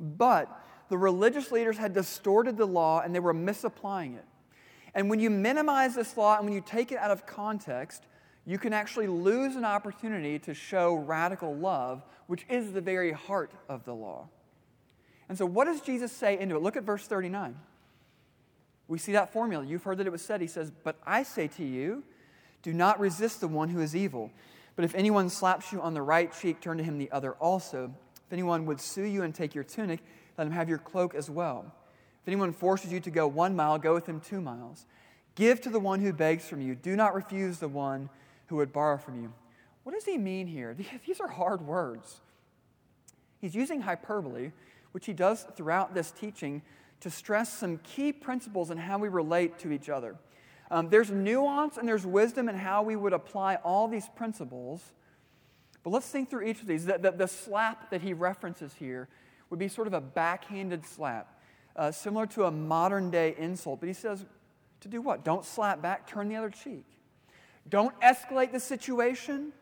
but 0.00 0.48
the 0.88 0.98
religious 0.98 1.52
leaders 1.52 1.78
had 1.78 1.94
distorted 1.94 2.56
the 2.56 2.66
law 2.66 3.02
and 3.02 3.14
they 3.14 3.20
were 3.20 3.32
misapplying 3.32 4.14
it. 4.14 4.24
And 4.94 5.08
when 5.08 5.20
you 5.20 5.30
minimize 5.30 5.94
this 5.94 6.16
law 6.16 6.36
and 6.36 6.44
when 6.44 6.54
you 6.54 6.62
take 6.64 6.92
it 6.92 6.98
out 6.98 7.10
of 7.10 7.26
context, 7.26 8.04
you 8.44 8.58
can 8.58 8.72
actually 8.72 9.06
lose 9.06 9.56
an 9.56 9.64
opportunity 9.64 10.38
to 10.40 10.54
show 10.54 10.94
radical 10.94 11.54
love, 11.54 12.02
which 12.26 12.44
is 12.48 12.72
the 12.72 12.80
very 12.80 13.12
heart 13.12 13.52
of 13.68 13.84
the 13.84 13.94
law. 13.94 14.28
And 15.28 15.38
so, 15.38 15.46
what 15.46 15.64
does 15.64 15.80
Jesus 15.80 16.12
say 16.12 16.38
into 16.38 16.56
it? 16.56 16.62
Look 16.62 16.76
at 16.76 16.82
verse 16.82 17.06
39. 17.06 17.56
We 18.88 18.98
see 18.98 19.12
that 19.12 19.32
formula. 19.32 19.64
You've 19.64 19.84
heard 19.84 19.98
that 19.98 20.06
it 20.06 20.10
was 20.10 20.22
said. 20.22 20.40
He 20.40 20.46
says, 20.46 20.70
But 20.70 20.96
I 21.06 21.22
say 21.22 21.48
to 21.48 21.64
you, 21.64 22.02
do 22.62 22.72
not 22.72 23.00
resist 23.00 23.40
the 23.40 23.48
one 23.48 23.68
who 23.68 23.80
is 23.80 23.96
evil. 23.96 24.30
But 24.76 24.84
if 24.84 24.94
anyone 24.94 25.28
slaps 25.28 25.72
you 25.72 25.80
on 25.80 25.94
the 25.94 26.02
right 26.02 26.32
cheek, 26.32 26.60
turn 26.60 26.78
to 26.78 26.84
him 26.84 26.98
the 26.98 27.10
other 27.10 27.32
also. 27.32 27.94
If 28.26 28.32
anyone 28.32 28.66
would 28.66 28.80
sue 28.80 29.04
you 29.04 29.22
and 29.22 29.34
take 29.34 29.54
your 29.54 29.64
tunic, 29.64 30.00
let 30.38 30.46
him 30.46 30.52
have 30.52 30.68
your 30.68 30.78
cloak 30.78 31.14
as 31.14 31.28
well. 31.30 31.72
If 32.22 32.28
anyone 32.28 32.52
forces 32.52 32.92
you 32.92 33.00
to 33.00 33.10
go 33.10 33.26
one 33.26 33.56
mile, 33.56 33.78
go 33.78 33.94
with 33.94 34.06
him 34.06 34.20
two 34.20 34.40
miles. 34.40 34.86
Give 35.34 35.60
to 35.62 35.70
the 35.70 35.80
one 35.80 36.00
who 36.00 36.12
begs 36.12 36.44
from 36.48 36.60
you. 36.60 36.74
Do 36.74 36.94
not 36.94 37.14
refuse 37.14 37.58
the 37.58 37.68
one 37.68 38.08
who 38.46 38.56
would 38.56 38.72
borrow 38.72 38.98
from 38.98 39.20
you. 39.20 39.32
What 39.82 39.92
does 39.92 40.04
he 40.04 40.18
mean 40.18 40.46
here? 40.46 40.76
These 41.06 41.20
are 41.20 41.28
hard 41.28 41.66
words. 41.66 42.20
He's 43.40 43.54
using 43.54 43.80
hyperbole, 43.80 44.52
which 44.92 45.06
he 45.06 45.12
does 45.12 45.44
throughout 45.56 45.94
this 45.94 46.12
teaching, 46.12 46.62
to 47.00 47.10
stress 47.10 47.52
some 47.52 47.78
key 47.78 48.12
principles 48.12 48.70
in 48.70 48.78
how 48.78 48.98
we 48.98 49.08
relate 49.08 49.58
to 49.58 49.72
each 49.72 49.88
other. 49.88 50.14
Um, 50.70 50.88
there's 50.88 51.10
nuance 51.10 51.76
and 51.76 51.88
there's 51.88 52.06
wisdom 52.06 52.48
in 52.48 52.54
how 52.54 52.82
we 52.82 52.94
would 52.94 53.12
apply 53.12 53.56
all 53.56 53.88
these 53.88 54.08
principles. 54.14 54.80
But 55.82 55.90
let's 55.90 56.06
think 56.06 56.30
through 56.30 56.46
each 56.46 56.60
of 56.60 56.68
these. 56.68 56.86
The, 56.86 56.98
the, 56.98 57.10
the 57.10 57.26
slap 57.26 57.90
that 57.90 58.02
he 58.02 58.12
references 58.12 58.74
here 58.74 59.08
would 59.50 59.58
be 59.58 59.68
sort 59.68 59.86
of 59.86 59.92
a 59.92 60.00
backhanded 60.00 60.86
slap, 60.86 61.31
uh, 61.76 61.90
similar 61.90 62.26
to 62.26 62.44
a 62.44 62.50
modern 62.50 63.10
day 63.10 63.34
insult. 63.38 63.80
But 63.80 63.88
he 63.88 63.92
says 63.94 64.24
to 64.80 64.88
do 64.88 65.00
what? 65.00 65.24
Don't 65.24 65.44
slap 65.44 65.80
back, 65.80 66.06
turn 66.06 66.28
the 66.28 66.36
other 66.36 66.50
cheek. 66.50 66.84
Don't 67.68 67.98
escalate 68.00 68.52
the 68.52 68.60
situation, 68.60 69.52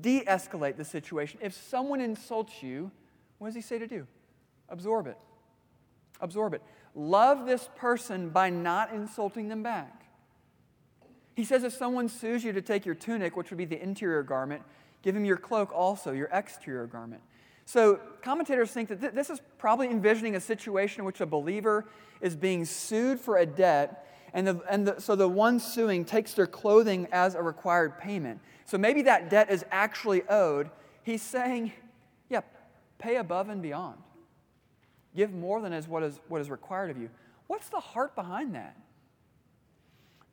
de 0.00 0.22
escalate 0.24 0.76
the 0.76 0.84
situation. 0.84 1.40
If 1.42 1.54
someone 1.54 2.00
insults 2.00 2.62
you, 2.62 2.90
what 3.38 3.48
does 3.48 3.54
he 3.54 3.62
say 3.62 3.78
to 3.78 3.86
do? 3.86 4.06
Absorb 4.68 5.06
it. 5.06 5.16
Absorb 6.20 6.54
it. 6.54 6.62
Love 6.94 7.46
this 7.46 7.68
person 7.76 8.30
by 8.30 8.50
not 8.50 8.92
insulting 8.92 9.48
them 9.48 9.62
back. 9.62 10.06
He 11.34 11.44
says 11.44 11.64
if 11.64 11.74
someone 11.74 12.08
sues 12.08 12.42
you 12.44 12.52
to 12.52 12.62
take 12.62 12.86
your 12.86 12.94
tunic, 12.94 13.36
which 13.36 13.50
would 13.50 13.58
be 13.58 13.66
the 13.66 13.80
interior 13.82 14.22
garment, 14.22 14.62
give 15.02 15.14
him 15.14 15.24
your 15.24 15.36
cloak 15.36 15.70
also, 15.72 16.12
your 16.12 16.28
exterior 16.32 16.86
garment. 16.86 17.22
So 17.66 17.98
commentators 18.22 18.70
think 18.70 18.88
that 18.88 19.00
th- 19.00 19.12
this 19.12 19.28
is 19.28 19.40
probably 19.58 19.90
envisioning 19.90 20.36
a 20.36 20.40
situation 20.40 21.00
in 21.00 21.04
which 21.04 21.20
a 21.20 21.26
believer 21.26 21.84
is 22.20 22.36
being 22.36 22.64
sued 22.64 23.20
for 23.20 23.36
a 23.36 23.44
debt, 23.44 24.06
and, 24.32 24.46
the, 24.46 24.60
and 24.70 24.86
the, 24.86 25.00
so 25.00 25.16
the 25.16 25.28
one 25.28 25.58
suing 25.58 26.04
takes 26.04 26.32
their 26.32 26.46
clothing 26.46 27.08
as 27.10 27.34
a 27.34 27.42
required 27.42 27.98
payment. 27.98 28.40
So 28.64 28.78
maybe 28.78 29.02
that 29.02 29.30
debt 29.30 29.50
is 29.50 29.64
actually 29.70 30.22
owed. 30.28 30.70
He's 31.02 31.22
saying, 31.22 31.72
yeah, 32.30 32.40
pay 32.98 33.16
above 33.16 33.48
and 33.48 33.60
beyond. 33.60 33.98
Give 35.14 35.32
more 35.32 35.60
than 35.60 35.72
is 35.72 35.88
what 35.88 36.02
is, 36.04 36.20
what 36.28 36.40
is 36.40 36.50
required 36.50 36.90
of 36.90 36.98
you. 36.98 37.10
What's 37.48 37.68
the 37.68 37.80
heart 37.80 38.14
behind 38.14 38.54
that? 38.54 38.76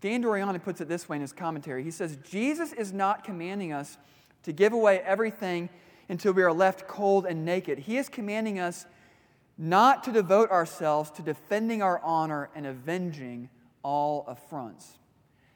Dan 0.02 0.22
Doriani 0.22 0.62
puts 0.62 0.82
it 0.82 0.90
this 0.90 1.08
way 1.08 1.16
in 1.16 1.22
his 1.22 1.32
commentary. 1.32 1.84
He 1.84 1.92
says, 1.92 2.18
Jesus 2.30 2.74
is 2.74 2.92
not 2.92 3.24
commanding 3.24 3.72
us 3.72 3.98
to 4.44 4.52
give 4.52 4.74
away 4.74 5.00
everything 5.00 5.70
until 6.10 6.34
we 6.34 6.44
are 6.44 6.54
left 6.54 6.88
cold 6.88 7.26
and 7.26 7.46
naked. 7.46 7.80
He 7.80 7.98
is 7.98 8.10
commanding 8.10 8.60
us 8.60 8.86
not 9.58 10.04
to 10.04 10.12
devote 10.12 10.50
ourselves 10.52 11.12
to 11.12 11.22
defending 11.22 11.82
our 11.82 12.00
honor 12.04 12.50
and 12.56 12.66
avenging 12.66 13.50
all 13.84 14.26
affronts. 14.28 14.98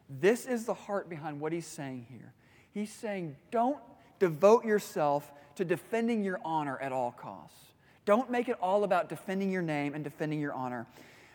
This 0.10 0.46
is 0.46 0.66
the 0.66 0.74
heart 0.74 1.10
behind 1.10 1.40
what 1.40 1.52
he's 1.52 1.68
saying 1.68 2.06
here. 2.10 2.34
He's 2.74 2.92
saying, 2.92 3.36
don't 3.52 3.80
devote 4.20 4.66
yourself 4.66 5.32
to 5.56 5.66
defending 5.66 6.24
your 6.24 6.40
honor 6.46 6.80
at 6.80 6.92
all 6.92 7.12
costs. 7.12 7.60
Don't 8.06 8.30
make 8.30 8.48
it 8.48 8.58
all 8.62 8.84
about 8.84 9.10
defending 9.10 9.52
your 9.52 9.62
name 9.62 9.94
and 9.94 10.04
defending 10.04 10.40
your 10.40 10.54
honor. 10.54 10.86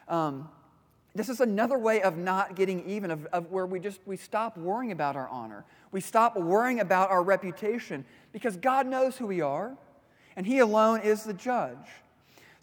Um, 0.08 0.48
this 1.14 1.28
is 1.28 1.40
another 1.40 1.78
way 1.78 2.02
of 2.02 2.16
not 2.16 2.56
getting 2.56 2.88
even, 2.88 3.10
of, 3.10 3.26
of 3.26 3.50
where 3.50 3.66
we 3.66 3.80
just 3.80 4.00
we 4.06 4.16
stop 4.16 4.56
worrying 4.56 4.92
about 4.92 5.14
our 5.16 5.28
honor. 5.28 5.64
We 5.90 6.00
stop 6.00 6.36
worrying 6.36 6.80
about 6.80 7.10
our 7.10 7.22
reputation 7.22 8.04
because 8.32 8.56
God 8.56 8.86
knows 8.86 9.16
who 9.16 9.26
we 9.26 9.40
are, 9.40 9.76
and 10.36 10.46
He 10.46 10.58
alone 10.58 11.00
is 11.00 11.24
the 11.24 11.34
judge. 11.34 11.76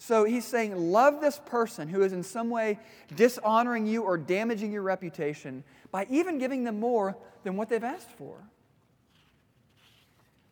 So 0.02 0.24
he's 0.24 0.46
saying, 0.46 0.74
love 0.90 1.20
this 1.20 1.38
person 1.44 1.86
who 1.86 2.00
is 2.00 2.14
in 2.14 2.22
some 2.22 2.48
way 2.48 2.78
dishonoring 3.14 3.86
you 3.86 4.02
or 4.02 4.16
damaging 4.16 4.72
your 4.72 4.80
reputation 4.80 5.62
by 5.92 6.06
even 6.08 6.38
giving 6.38 6.64
them 6.64 6.80
more 6.80 7.18
than 7.44 7.54
what 7.54 7.68
they've 7.68 7.84
asked 7.84 8.10
for. 8.12 8.38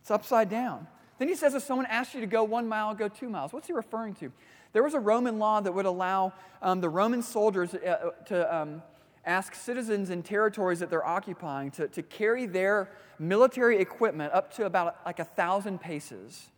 It's 0.02 0.11
upside 0.11 0.50
down. 0.50 0.87
Then 1.19 1.28
he 1.28 1.35
says, 1.35 1.55
if 1.55 1.62
someone 1.62 1.87
asks 1.87 2.14
you 2.14 2.21
to 2.21 2.26
go 2.26 2.45
one 2.45 2.69
mile, 2.69 2.95
go 2.95 3.09
two 3.09 3.31
miles. 3.31 3.55
What's 3.55 3.67
he 3.67 3.73
referring 3.73 4.14
to? 4.17 4.31
There 4.73 4.83
was 4.83 4.95
a 4.95 5.01
Roman 5.01 5.39
law 5.39 5.61
that 5.61 5.73
would 5.73 5.87
allow 5.87 6.33
um, 6.63 6.81
the 6.81 6.89
Roman 6.89 7.23
soldiers 7.23 7.75
uh, 7.75 8.11
to 8.27 8.55
um, 8.55 8.83
ask 9.25 9.55
citizens 9.55 10.11
in 10.11 10.23
territories 10.23 10.81
that 10.81 10.91
they're 10.91 11.07
occupying 11.07 11.71
to, 11.73 11.89
to 11.89 12.03
carry 12.03 12.47
their 12.47 12.91
military 13.19 13.79
equipment 13.79 14.33
up 14.33 14.53
to 14.55 14.67
about 14.67 14.97
like 15.05 15.19
a 15.19 15.25
thousand 15.25 15.81
paces. 15.81 16.51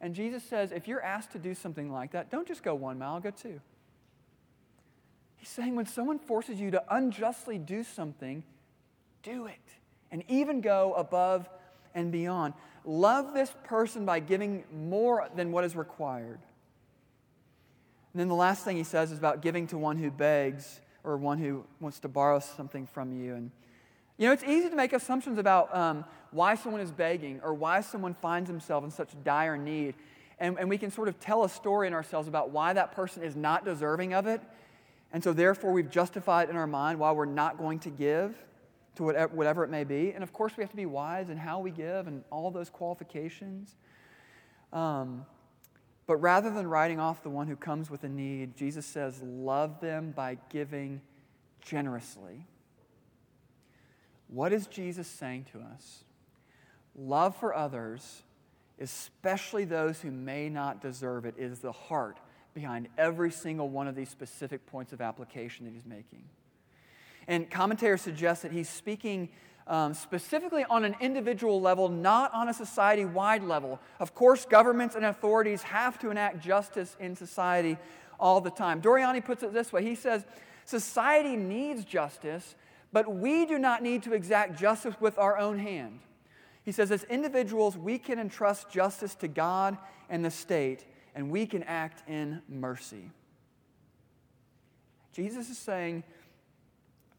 And 0.00 0.14
Jesus 0.14 0.42
says, 0.42 0.72
if 0.72 0.86
you're 0.86 1.02
asked 1.02 1.32
to 1.32 1.38
do 1.38 1.54
something 1.54 1.90
like 1.90 2.12
that, 2.12 2.30
don't 2.30 2.46
just 2.46 2.62
go 2.62 2.74
one 2.74 2.98
mile, 2.98 3.18
go 3.20 3.30
two. 3.30 3.60
He's 5.36 5.48
saying 5.48 5.76
when 5.76 5.86
someone 5.86 6.18
forces 6.18 6.60
you 6.60 6.70
to 6.72 6.82
unjustly 6.90 7.58
do 7.58 7.84
something, 7.84 8.42
do 9.22 9.46
it. 9.46 9.54
And 10.10 10.24
even 10.28 10.60
go 10.60 10.94
above 10.94 11.48
and 11.94 12.10
beyond. 12.10 12.54
Love 12.84 13.34
this 13.34 13.54
person 13.64 14.04
by 14.04 14.20
giving 14.20 14.64
more 14.72 15.28
than 15.34 15.52
what 15.52 15.64
is 15.64 15.76
required. 15.76 16.38
And 18.12 18.20
then 18.20 18.28
the 18.28 18.34
last 18.34 18.64
thing 18.64 18.76
he 18.76 18.84
says 18.84 19.12
is 19.12 19.18
about 19.18 19.42
giving 19.42 19.66
to 19.68 19.78
one 19.78 19.96
who 19.98 20.10
begs 20.10 20.80
or 21.04 21.16
one 21.16 21.38
who 21.38 21.64
wants 21.80 22.00
to 22.00 22.08
borrow 22.08 22.38
something 22.38 22.86
from 22.86 23.12
you. 23.12 23.34
And, 23.34 23.50
you 24.16 24.26
know, 24.26 24.32
it's 24.32 24.44
easy 24.44 24.68
to 24.68 24.76
make 24.76 24.92
assumptions 24.92 25.38
about 25.38 25.74
um, 25.74 26.04
why 26.30 26.54
someone 26.54 26.80
is 26.80 26.90
begging 26.90 27.40
or 27.42 27.54
why 27.54 27.80
someone 27.80 28.14
finds 28.14 28.48
himself 28.48 28.84
in 28.84 28.90
such 28.90 29.10
dire 29.24 29.56
need. 29.56 29.94
And, 30.38 30.58
and 30.58 30.68
we 30.68 30.78
can 30.78 30.90
sort 30.90 31.08
of 31.08 31.18
tell 31.20 31.44
a 31.44 31.48
story 31.48 31.86
in 31.86 31.92
ourselves 31.92 32.28
about 32.28 32.50
why 32.50 32.72
that 32.72 32.92
person 32.92 33.22
is 33.22 33.36
not 33.36 33.64
deserving 33.64 34.14
of 34.14 34.26
it. 34.26 34.40
And 35.12 35.24
so, 35.24 35.32
therefore, 35.32 35.72
we've 35.72 35.90
justified 35.90 36.50
in 36.50 36.56
our 36.56 36.66
mind 36.66 36.98
why 36.98 37.12
we're 37.12 37.24
not 37.24 37.56
going 37.58 37.78
to 37.80 37.90
give 37.90 38.36
to 38.96 39.04
whatever, 39.04 39.34
whatever 39.34 39.64
it 39.64 39.70
may 39.70 39.84
be. 39.84 40.12
And 40.12 40.22
of 40.22 40.32
course, 40.32 40.56
we 40.56 40.62
have 40.62 40.70
to 40.70 40.76
be 40.76 40.86
wise 40.86 41.30
in 41.30 41.38
how 41.38 41.60
we 41.60 41.70
give 41.70 42.06
and 42.06 42.22
all 42.30 42.50
those 42.50 42.68
qualifications. 42.68 43.76
Um, 44.72 45.24
but 46.08 46.16
rather 46.16 46.48
than 46.48 46.66
writing 46.66 46.98
off 46.98 47.22
the 47.22 47.28
one 47.28 47.46
who 47.46 47.54
comes 47.54 47.90
with 47.90 48.02
a 48.02 48.08
need, 48.08 48.56
Jesus 48.56 48.86
says, 48.86 49.20
Love 49.22 49.78
them 49.80 50.10
by 50.10 50.38
giving 50.48 51.02
generously. 51.60 52.46
What 54.28 54.54
is 54.54 54.66
Jesus 54.66 55.06
saying 55.06 55.46
to 55.52 55.58
us? 55.60 56.04
Love 56.96 57.36
for 57.36 57.54
others, 57.54 58.22
especially 58.80 59.66
those 59.66 60.00
who 60.00 60.10
may 60.10 60.48
not 60.48 60.80
deserve 60.80 61.26
it, 61.26 61.34
is 61.36 61.58
the 61.58 61.72
heart 61.72 62.18
behind 62.54 62.88
every 62.96 63.30
single 63.30 63.68
one 63.68 63.86
of 63.86 63.94
these 63.94 64.08
specific 64.08 64.64
points 64.64 64.94
of 64.94 65.02
application 65.02 65.66
that 65.66 65.74
he's 65.74 65.84
making. 65.84 66.24
And 67.26 67.50
commentators 67.50 68.00
suggest 68.00 68.42
that 68.42 68.52
he's 68.52 68.70
speaking 68.70 69.28
um, 69.68 69.94
specifically 69.94 70.64
on 70.70 70.84
an 70.84 70.96
individual 71.00 71.60
level, 71.60 71.88
not 71.88 72.32
on 72.32 72.48
a 72.48 72.54
society 72.54 73.04
wide 73.04 73.42
level. 73.42 73.78
Of 74.00 74.14
course, 74.14 74.44
governments 74.44 74.94
and 74.94 75.04
authorities 75.04 75.62
have 75.62 75.98
to 76.00 76.10
enact 76.10 76.40
justice 76.40 76.96
in 76.98 77.14
society 77.14 77.76
all 78.18 78.40
the 78.40 78.50
time. 78.50 78.80
Doriani 78.80 79.24
puts 79.24 79.42
it 79.42 79.52
this 79.52 79.72
way 79.72 79.84
he 79.84 79.94
says, 79.94 80.24
Society 80.64 81.36
needs 81.36 81.84
justice, 81.84 82.54
but 82.92 83.14
we 83.14 83.46
do 83.46 83.58
not 83.58 83.82
need 83.82 84.02
to 84.02 84.12
exact 84.12 84.58
justice 84.58 84.94
with 85.00 85.18
our 85.18 85.38
own 85.38 85.58
hand. 85.58 86.00
He 86.62 86.72
says, 86.72 86.90
as 86.90 87.04
individuals, 87.04 87.78
we 87.78 87.98
can 87.98 88.18
entrust 88.18 88.68
justice 88.68 89.14
to 89.16 89.28
God 89.28 89.78
and 90.10 90.22
the 90.22 90.30
state, 90.30 90.84
and 91.14 91.30
we 91.30 91.46
can 91.46 91.62
act 91.62 92.06
in 92.06 92.42
mercy. 92.46 93.10
Jesus 95.14 95.48
is 95.48 95.56
saying, 95.56 96.04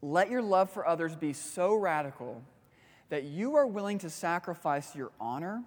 let 0.02 0.30
your 0.30 0.42
love 0.42 0.70
for 0.70 0.86
others 0.86 1.14
be 1.14 1.32
so 1.32 1.74
radical 1.74 2.42
that 3.10 3.24
you 3.24 3.56
are 3.56 3.66
willing 3.66 3.98
to 3.98 4.10
sacrifice 4.10 4.94
your 4.94 5.10
honor, 5.20 5.62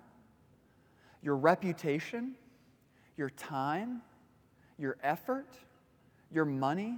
your 1.21 1.35
reputation, 1.35 2.35
your 3.17 3.29
time, 3.29 4.01
your 4.77 4.97
effort, 5.03 5.47
your 6.31 6.45
money 6.45 6.95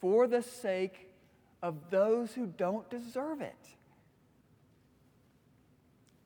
for 0.00 0.26
the 0.26 0.42
sake 0.42 1.08
of 1.62 1.90
those 1.90 2.32
who 2.34 2.46
don't 2.46 2.88
deserve 2.90 3.40
it. 3.40 3.56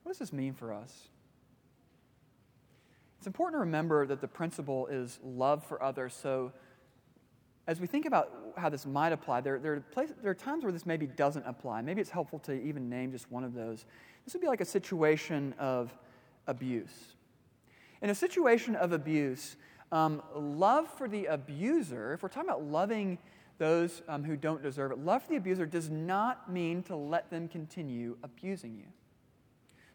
What 0.03 0.11
does 0.11 0.19
this 0.19 0.33
mean 0.33 0.53
for 0.53 0.73
us? 0.73 1.09
It's 3.17 3.27
important 3.27 3.55
to 3.55 3.59
remember 3.59 4.05
that 4.05 4.21
the 4.21 4.27
principle 4.27 4.87
is 4.87 5.19
love 5.23 5.63
for 5.65 5.81
others. 5.81 6.13
So, 6.13 6.53
as 7.67 7.79
we 7.79 7.87
think 7.87 8.05
about 8.05 8.31
how 8.57 8.69
this 8.69 8.85
might 8.85 9.11
apply, 9.11 9.41
there, 9.41 9.59
there, 9.59 9.73
are 9.73 9.79
places, 9.79 10.15
there 10.21 10.31
are 10.31 10.35
times 10.35 10.63
where 10.63 10.73
this 10.73 10.85
maybe 10.85 11.05
doesn't 11.05 11.45
apply. 11.45 11.81
Maybe 11.81 12.01
it's 12.01 12.09
helpful 12.09 12.39
to 12.39 12.53
even 12.53 12.89
name 12.89 13.11
just 13.11 13.31
one 13.31 13.43
of 13.43 13.53
those. 13.53 13.85
This 14.25 14.33
would 14.33 14.41
be 14.41 14.47
like 14.47 14.61
a 14.61 14.65
situation 14.65 15.53
of 15.59 15.95
abuse. 16.47 17.15
In 18.01 18.09
a 18.09 18.15
situation 18.15 18.75
of 18.75 18.91
abuse, 18.91 19.57
Um, 19.89 20.21
love 20.35 20.89
for 20.97 21.07
the 21.07 21.27
abuser, 21.27 22.13
if 22.13 22.21
we're 22.21 22.27
talking 22.27 22.49
about 22.49 22.63
loving 22.63 23.17
those 23.57 24.01
um, 24.09 24.21
who 24.21 24.35
don't 24.35 24.61
deserve 24.61 24.91
it, 24.91 24.99
love 24.99 25.23
for 25.23 25.29
the 25.29 25.37
abuser 25.37 25.65
does 25.65 25.89
not 25.89 26.51
mean 26.51 26.83
to 26.83 26.95
let 26.97 27.29
them 27.29 27.47
continue 27.47 28.17
abusing 28.21 28.75
you. 28.75 28.87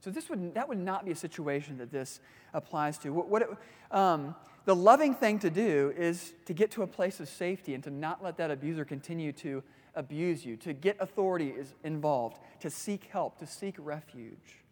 So 0.01 0.11
this 0.11 0.31
would, 0.31 0.55
that 0.55 0.67
would 0.67 0.79
not 0.79 1.05
be 1.05 1.11
a 1.11 1.15
situation 1.15 1.77
that 1.77 1.91
this 1.91 2.21
applies 2.55 2.97
to. 3.01 3.11
What, 3.11 3.29
what 3.29 3.43
it, 3.43 3.49
um, 3.91 4.35
the 4.65 4.75
loving 4.75 5.15
thing 5.15 5.39
to 5.41 5.51
do 5.51 5.93
is 5.97 6.35
to 6.47 6.55
get 6.55 6.71
to 6.73 6.83
a 6.83 6.87
place 6.87 7.21
of 7.21 7.29
safety 7.29 7.75
and 7.75 7.83
to 7.85 7.91
not 7.91 8.23
let 8.23 8.37
that 8.37 8.51
abuser 8.51 8.85
continue 8.85 9.33
to 9.33 9.63
abuse 9.95 10.45
you, 10.45 10.57
to 10.57 10.73
get 10.73 10.97
authority 11.01 11.49
is 11.51 11.75
involved, 11.85 12.39
to 12.61 12.71
seek 12.71 13.05
help, 13.05 13.39
to 13.39 13.47
seek 13.47 13.75
refuge. 13.79 14.63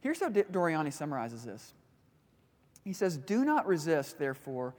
Here's 0.00 0.20
how 0.20 0.28
Doriani 0.28 0.92
summarizes 0.92 1.44
this. 1.44 1.74
He 2.84 2.92
says, 2.92 3.16
Do 3.16 3.44
not 3.44 3.66
resist, 3.66 4.18
therefore, 4.18 4.74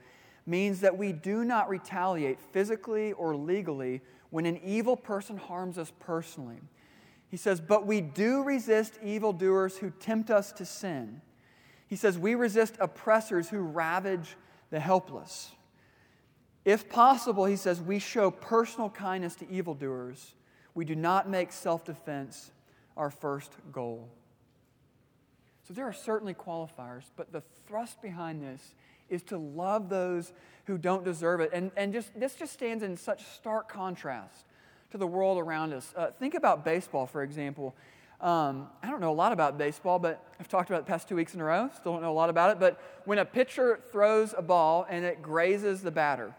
means 0.46 0.80
that 0.80 0.96
we 0.96 1.12
do 1.12 1.44
not 1.44 1.68
retaliate 1.68 2.40
physically 2.40 3.12
or 3.12 3.36
legally 3.36 4.00
when 4.30 4.46
an 4.46 4.58
evil 4.64 4.96
person 4.96 5.36
harms 5.36 5.78
us 5.78 5.92
personally. 5.98 6.58
He 7.30 7.36
says, 7.36 7.60
But 7.60 7.86
we 7.86 8.00
do 8.00 8.42
resist 8.42 8.98
evildoers 9.02 9.76
who 9.76 9.90
tempt 9.90 10.30
us 10.30 10.52
to 10.52 10.64
sin. 10.64 11.20
He 11.88 11.96
says, 11.96 12.18
We 12.18 12.34
resist 12.34 12.76
oppressors 12.78 13.48
who 13.48 13.60
ravage 13.60 14.36
the 14.70 14.80
helpless. 14.80 15.50
If 16.64 16.90
possible, 16.90 17.46
he 17.46 17.56
says, 17.56 17.80
we 17.80 17.98
show 17.98 18.30
personal 18.30 18.90
kindness 18.90 19.34
to 19.36 19.50
evildoers. 19.50 20.34
We 20.74 20.84
do 20.84 20.94
not 20.94 21.28
make 21.28 21.50
self 21.50 21.84
defense 21.84 22.50
our 22.96 23.10
first 23.10 23.52
goal. 23.72 24.10
So 25.66 25.74
there 25.74 25.86
are 25.86 25.92
certainly 25.92 26.34
qualifiers, 26.34 27.04
but 27.16 27.32
the 27.32 27.42
thrust 27.66 28.02
behind 28.02 28.42
this 28.42 28.74
is 29.08 29.22
to 29.24 29.38
love 29.38 29.88
those 29.88 30.32
who 30.66 30.76
don't 30.76 31.04
deserve 31.04 31.40
it. 31.40 31.50
And, 31.52 31.70
and 31.76 31.92
just, 31.92 32.18
this 32.18 32.34
just 32.34 32.52
stands 32.52 32.82
in 32.82 32.96
such 32.96 33.24
stark 33.28 33.70
contrast 33.70 34.44
to 34.90 34.98
the 34.98 35.06
world 35.06 35.38
around 35.38 35.72
us. 35.72 35.92
Uh, 35.96 36.10
think 36.18 36.34
about 36.34 36.64
baseball, 36.64 37.06
for 37.06 37.22
example. 37.22 37.74
Um, 38.20 38.68
I 38.82 38.90
don't 38.90 39.00
know 39.00 39.12
a 39.12 39.14
lot 39.14 39.32
about 39.32 39.58
baseball, 39.58 39.98
but 39.98 40.24
I've 40.40 40.48
talked 40.48 40.70
about 40.70 40.84
the 40.84 40.90
past 40.90 41.08
two 41.08 41.14
weeks 41.14 41.34
in 41.34 41.40
a 41.40 41.44
row. 41.44 41.70
Still 41.76 41.92
don't 41.92 42.02
know 42.02 42.10
a 42.10 42.12
lot 42.12 42.30
about 42.30 42.50
it. 42.50 42.58
But 42.58 42.80
when 43.04 43.18
a 43.18 43.24
pitcher 43.24 43.80
throws 43.92 44.34
a 44.36 44.42
ball 44.42 44.86
and 44.90 45.04
it 45.04 45.22
grazes 45.22 45.82
the 45.82 45.90
batter, 45.92 46.34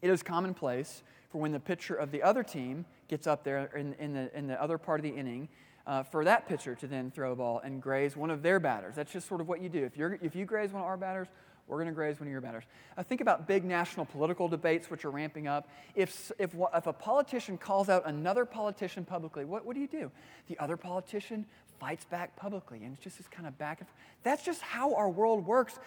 it 0.00 0.10
is 0.10 0.22
commonplace 0.22 1.02
for 1.30 1.38
when 1.40 1.50
the 1.50 1.60
pitcher 1.60 1.94
of 1.94 2.12
the 2.12 2.22
other 2.22 2.44
team 2.44 2.84
gets 3.08 3.26
up 3.26 3.42
there 3.42 3.70
in, 3.76 3.94
in, 3.94 4.12
the, 4.12 4.38
in 4.38 4.46
the 4.46 4.60
other 4.62 4.78
part 4.78 5.00
of 5.00 5.02
the 5.04 5.18
inning 5.18 5.48
uh, 5.86 6.02
for 6.02 6.24
that 6.24 6.48
pitcher 6.48 6.74
to 6.76 6.86
then 6.86 7.10
throw 7.10 7.32
a 7.32 7.36
ball 7.36 7.60
and 7.64 7.82
graze 7.82 8.16
one 8.16 8.30
of 8.30 8.42
their 8.42 8.60
batters. 8.60 8.94
That's 8.94 9.12
just 9.12 9.28
sort 9.28 9.40
of 9.40 9.48
what 9.48 9.60
you 9.60 9.68
do. 9.68 9.84
If, 9.84 9.96
you're, 9.96 10.18
if 10.22 10.36
you 10.36 10.44
graze 10.44 10.72
one 10.72 10.82
of 10.82 10.86
our 10.86 10.96
batters, 10.96 11.28
we're 11.66 11.76
going 11.76 11.88
to 11.88 11.94
graze 11.94 12.20
one 12.20 12.28
of 12.28 12.32
your 12.32 12.40
batters. 12.40 12.64
Uh, 12.96 13.02
think 13.02 13.20
about 13.20 13.46
big 13.46 13.64
national 13.64 14.04
political 14.06 14.48
debates 14.48 14.90
which 14.90 15.04
are 15.04 15.10
ramping 15.10 15.46
up. 15.46 15.68
If, 15.94 16.30
if, 16.38 16.54
if 16.74 16.86
a 16.86 16.92
politician 16.92 17.56
calls 17.56 17.88
out 17.88 18.02
another 18.06 18.44
politician 18.44 19.04
publicly, 19.04 19.44
what, 19.44 19.64
what 19.64 19.74
do 19.74 19.80
you 19.80 19.88
do? 19.88 20.10
The 20.48 20.58
other 20.58 20.76
politician 20.76 21.46
fights 21.80 22.04
back 22.04 22.36
publicly, 22.36 22.84
and 22.84 22.94
it's 22.94 23.02
just 23.02 23.18
this 23.18 23.28
kind 23.28 23.46
of 23.48 23.56
back 23.58 23.80
and 23.80 23.88
forth. 23.88 23.98
That's 24.22 24.44
just 24.44 24.60
how 24.60 24.94
our 24.94 25.08
world 25.08 25.46
works. 25.46 25.78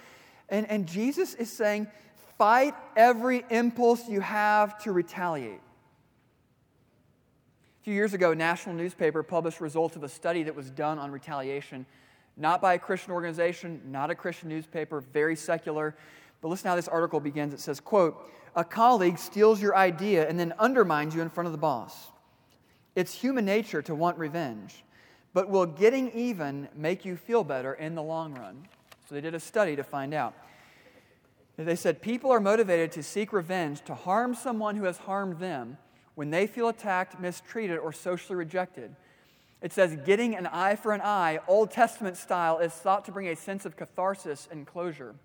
And, 0.50 0.70
and 0.70 0.88
Jesus 0.88 1.34
is 1.36 1.52
saying, 1.52 1.88
fight 2.38 2.74
every 2.96 3.46
impulse 3.50 4.08
you 4.08 4.22
have 4.22 4.78
to 4.84 4.92
retaliate 4.92 5.62
A 7.82 7.84
few 7.84 7.94
years 7.94 8.14
ago, 8.14 8.32
a 8.32 8.36
national 8.36 8.76
newspaper 8.76 9.24
published 9.24 9.62
results 9.62 9.96
of 9.96 10.04
a 10.04 10.10
study 10.10 10.44
that 10.44 10.56
was 10.56 10.70
done 10.70 11.00
on 11.00 11.12
retaliation, 11.12 11.86
not 12.38 12.62
by 12.62 12.76
a 12.76 12.80
Christian 12.80 13.12
organization, 13.12 13.82
not 13.88 14.12
a 14.12 14.16
Christian 14.16 14.50
newspaper, 14.50 15.02
very 15.02 15.36
secular. 15.36 15.96
But 16.42 16.50
listen 16.50 16.70
how 16.70 16.76
this 16.76 16.88
article 16.88 17.20
begins. 17.20 17.54
It 17.54 17.60
says, 17.60 17.80
quote, 17.80 18.32
a 18.56 18.64
colleague 18.64 19.18
steals 19.18 19.62
your 19.62 19.76
idea 19.76 20.28
and 20.28 20.40
then 20.40 20.54
undermines 20.60 21.16
you 21.16 21.22
in 21.22 21.30
front 21.30 21.48
of 21.48 21.52
the 21.52 21.58
boss. 21.58 22.10
It's 22.96 23.14
human 23.14 23.46
nature 23.46 23.82
to 23.84 23.94
want 23.94 24.18
revenge, 24.18 24.84
but 25.34 25.50
will 25.50 25.66
getting 25.66 26.12
even 26.12 26.68
make 26.76 27.06
you 27.06 27.16
feel 27.16 27.44
better 27.44 27.74
in 27.74 27.96
the 27.96 28.04
long 28.04 28.34
run? 28.34 28.68
So 29.08 29.16
they 29.16 29.22
did 29.22 29.36
a 29.36 29.40
study 29.40 29.76
to 29.76 29.84
find 29.84 30.14
out. 30.14 30.34
They 31.58 31.76
said 31.76 32.02
people 32.02 32.32
are 32.32 32.40
motivated 32.40 32.92
to 32.94 33.04
seek 33.04 33.34
revenge 33.34 33.82
to 33.86 33.96
harm 33.96 34.36
someone 34.36 34.76
who 34.76 34.86
has 34.86 34.98
harmed 34.98 35.40
them 35.40 35.78
when 36.14 36.30
they 36.30 36.46
feel 36.46 36.68
attacked, 36.68 37.20
mistreated, 37.20 37.80
or 37.80 37.92
socially 37.92 38.36
rejected. 38.36 38.96
It 39.62 39.74
says, 39.74 39.98
getting 40.06 40.36
an 40.36 40.46
eye 40.48 40.76
for 40.76 40.94
an 40.94 41.02
eye, 41.02 41.40
Old 41.48 41.72
Testament 41.72 42.16
style, 42.18 42.60
is 42.60 42.74
thought 42.74 43.06
to 43.06 43.12
bring 43.12 43.28
a 43.28 43.36
sense 43.36 43.66
of 43.66 43.76
catharsis 43.76 44.48
and 44.52 44.68
closure. 44.68 45.16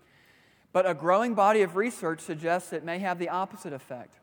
But 0.71 0.89
a 0.89 0.95
growing 0.95 1.35
body 1.35 1.61
of 1.61 1.75
research 1.75 2.19
suggests 2.19 2.73
it 2.73 2.83
may 2.83 2.99
have 2.99 3.19
the 3.19 3.29
opposite 3.29 3.73
effect. 3.73 4.15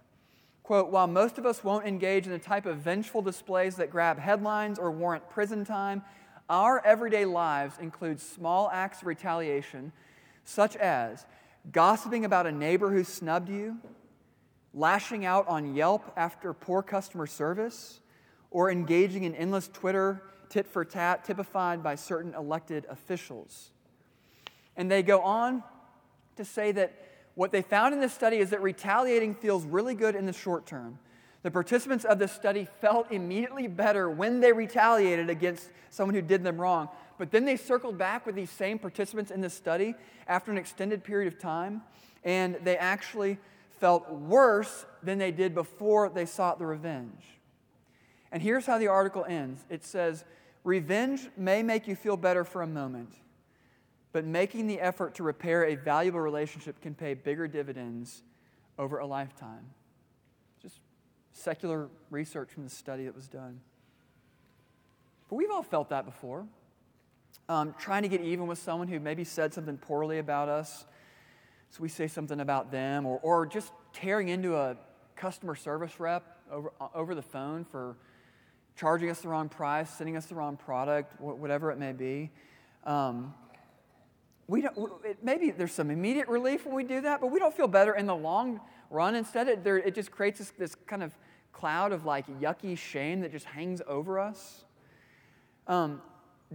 Quote, 0.64 0.90
while 0.90 1.06
most 1.06 1.38
of 1.38 1.46
us 1.46 1.62
won't 1.62 1.86
engage 1.86 2.26
in 2.26 2.32
the 2.32 2.38
type 2.38 2.66
of 2.66 2.78
vengeful 2.78 3.22
displays 3.22 3.76
that 3.76 3.90
grab 3.90 4.18
headlines 4.18 4.78
or 4.78 4.90
warrant 4.90 5.28
prison 5.30 5.64
time, 5.64 6.02
our 6.48 6.84
everyday 6.84 7.24
lives 7.24 7.76
include 7.80 8.20
small 8.20 8.68
acts 8.72 9.00
of 9.00 9.06
retaliation, 9.06 9.92
such 10.44 10.74
as 10.76 11.24
gossiping 11.70 12.24
about 12.24 12.46
a 12.46 12.52
neighbor 12.52 12.90
who 12.90 13.04
snubbed 13.04 13.48
you, 13.48 13.78
lashing 14.74 15.24
out 15.24 15.46
on 15.46 15.74
Yelp 15.74 16.12
after 16.16 16.52
poor 16.52 16.82
customer 16.82 17.26
service, 17.26 18.00
or 18.50 18.70
engaging 18.70 19.24
in 19.24 19.34
endless 19.34 19.68
Twitter 19.68 20.22
tit 20.48 20.66
for 20.66 20.84
tat 20.84 21.24
typified 21.24 21.82
by 21.82 21.94
certain 21.94 22.34
elected 22.34 22.84
officials. 22.90 23.70
And 24.76 24.90
they 24.90 25.02
go 25.02 25.20
on 25.20 25.62
to 26.36 26.44
say 26.44 26.72
that 26.72 26.94
what 27.34 27.52
they 27.52 27.62
found 27.62 27.94
in 27.94 28.00
this 28.00 28.12
study 28.12 28.38
is 28.38 28.50
that 28.50 28.60
retaliating 28.60 29.34
feels 29.34 29.64
really 29.64 29.94
good 29.94 30.14
in 30.14 30.26
the 30.26 30.32
short 30.32 30.66
term. 30.66 30.98
The 31.42 31.50
participants 31.50 32.04
of 32.04 32.18
this 32.18 32.32
study 32.32 32.66
felt 32.80 33.10
immediately 33.10 33.66
better 33.66 34.10
when 34.10 34.40
they 34.40 34.52
retaliated 34.52 35.30
against 35.30 35.70
someone 35.88 36.14
who 36.14 36.20
did 36.20 36.42
them 36.42 36.60
wrong. 36.60 36.88
But 37.18 37.30
then 37.30 37.44
they 37.44 37.56
circled 37.56 37.96
back 37.96 38.26
with 38.26 38.34
these 38.34 38.50
same 38.50 38.78
participants 38.78 39.30
in 39.30 39.40
this 39.40 39.54
study 39.54 39.94
after 40.26 40.50
an 40.50 40.58
extended 40.58 41.02
period 41.02 41.32
of 41.32 41.38
time, 41.38 41.82
and 42.24 42.56
they 42.62 42.76
actually 42.76 43.38
felt 43.78 44.10
worse 44.10 44.84
than 45.02 45.18
they 45.18 45.30
did 45.30 45.54
before 45.54 46.10
they 46.10 46.26
sought 46.26 46.58
the 46.58 46.66
revenge. 46.66 47.39
And 48.32 48.42
here's 48.42 48.66
how 48.66 48.78
the 48.78 48.88
article 48.88 49.24
ends 49.24 49.64
it 49.68 49.84
says, 49.84 50.24
Revenge 50.64 51.28
may 51.36 51.62
make 51.62 51.88
you 51.88 51.96
feel 51.96 52.16
better 52.16 52.44
for 52.44 52.62
a 52.62 52.66
moment, 52.66 53.14
but 54.12 54.24
making 54.24 54.66
the 54.66 54.80
effort 54.80 55.14
to 55.14 55.22
repair 55.22 55.64
a 55.64 55.74
valuable 55.74 56.20
relationship 56.20 56.80
can 56.80 56.94
pay 56.94 57.14
bigger 57.14 57.48
dividends 57.48 58.22
over 58.78 58.98
a 58.98 59.06
lifetime. 59.06 59.66
Just 60.60 60.80
secular 61.32 61.88
research 62.10 62.50
from 62.50 62.64
the 62.64 62.70
study 62.70 63.04
that 63.04 63.14
was 63.14 63.26
done. 63.26 63.60
But 65.28 65.36
we've 65.36 65.50
all 65.50 65.62
felt 65.62 65.88
that 65.90 66.04
before. 66.04 66.46
Um, 67.48 67.74
trying 67.78 68.02
to 68.02 68.08
get 68.08 68.20
even 68.20 68.46
with 68.46 68.58
someone 68.58 68.86
who 68.86 69.00
maybe 69.00 69.24
said 69.24 69.54
something 69.54 69.76
poorly 69.76 70.18
about 70.18 70.48
us 70.48 70.84
so 71.70 71.82
we 71.82 71.88
say 71.88 72.08
something 72.08 72.40
about 72.40 72.72
them, 72.72 73.06
or, 73.06 73.20
or 73.22 73.46
just 73.46 73.72
tearing 73.92 74.28
into 74.28 74.56
a 74.56 74.76
customer 75.14 75.54
service 75.54 76.00
rep 76.00 76.38
over, 76.50 76.72
over 76.94 77.14
the 77.14 77.22
phone 77.22 77.64
for 77.64 77.96
charging 78.76 79.10
us 79.10 79.20
the 79.20 79.28
wrong 79.28 79.48
price, 79.48 79.90
sending 79.90 80.16
us 80.16 80.26
the 80.26 80.34
wrong 80.34 80.56
product, 80.56 81.20
whatever 81.20 81.70
it 81.70 81.78
may 81.78 81.92
be. 81.92 82.30
Um, 82.84 83.34
we 84.50 84.62
don't, 84.62 84.92
it, 85.04 85.18
maybe 85.22 85.50
there's 85.52 85.72
some 85.72 85.90
immediate 85.90 86.26
relief 86.26 86.66
when 86.66 86.74
we 86.74 86.82
do 86.82 87.00
that, 87.02 87.20
but 87.20 87.28
we 87.28 87.38
don't 87.38 87.54
feel 87.54 87.68
better 87.68 87.94
in 87.94 88.06
the 88.06 88.16
long 88.16 88.60
run. 88.90 89.14
Instead, 89.14 89.46
it, 89.46 89.62
there, 89.62 89.78
it 89.78 89.94
just 89.94 90.10
creates 90.10 90.38
this, 90.38 90.50
this, 90.58 90.74
kind 90.74 91.02
of 91.02 91.16
cloud 91.52 91.92
of 91.92 92.04
like 92.04 92.26
yucky 92.40 92.76
shame 92.76 93.20
that 93.20 93.30
just 93.30 93.46
hangs 93.46 93.80
over 93.86 94.18
us. 94.18 94.64
Um, 95.68 96.02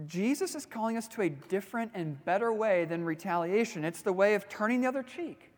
Jesus 0.06 0.54
is 0.54 0.66
calling 0.66 0.98
us 0.98 1.08
to 1.08 1.22
a 1.22 1.30
different 1.30 1.92
and 1.94 2.22
better 2.26 2.52
way 2.52 2.84
than 2.84 3.02
retaliation. 3.02 3.82
It's 3.82 4.02
the 4.02 4.12
way 4.12 4.34
of 4.34 4.46
turning 4.46 4.82
the 4.82 4.88
other 4.88 5.02
cheek, 5.02 5.50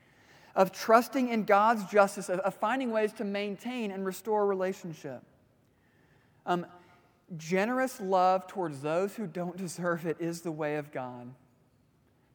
of 0.54 0.70
trusting 0.70 1.30
in 1.30 1.42
God's 1.42 1.84
justice, 1.86 2.28
of, 2.28 2.38
of 2.40 2.54
finding 2.54 2.92
ways 2.92 3.12
to 3.14 3.24
maintain 3.24 3.90
and 3.90 4.06
restore 4.06 4.46
relationship. 4.46 5.22
Um, 6.48 6.66
generous 7.36 8.00
love 8.00 8.46
towards 8.46 8.80
those 8.80 9.14
who 9.14 9.26
don't 9.28 9.56
deserve 9.66 10.06
it 10.06 10.16
is 10.18 10.40
the 10.40 10.50
way 10.50 10.76
of 10.76 10.90
God, 10.90 11.32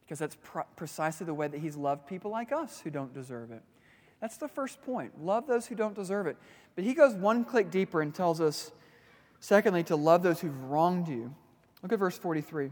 because 0.01 0.19
that's 0.19 0.37
pr- 0.41 0.59
precisely 0.77 1.25
the 1.25 1.33
way 1.33 1.49
that 1.49 1.59
He's 1.59 1.75
loved 1.75 2.07
people 2.07 2.31
like 2.31 2.53
us 2.53 2.79
who 2.79 2.89
don't 2.89 3.13
deserve 3.13 3.51
it. 3.51 3.63
That's 4.21 4.37
the 4.37 4.47
first 4.47 4.81
point. 4.83 5.21
Love 5.21 5.47
those 5.47 5.67
who 5.67 5.75
don't 5.75 5.95
deserve 5.95 6.27
it. 6.27 6.37
But 6.75 6.85
He 6.85 6.93
goes 6.93 7.13
one 7.13 7.43
click 7.43 7.71
deeper 7.71 8.01
and 8.01 8.13
tells 8.13 8.39
us, 8.39 8.71
secondly, 9.41 9.83
to 9.85 9.97
love 9.97 10.23
those 10.23 10.39
who've 10.39 10.63
wronged 10.63 11.09
you. 11.09 11.35
Look 11.81 11.91
at 11.91 11.99
verse 11.99 12.17
43. 12.17 12.71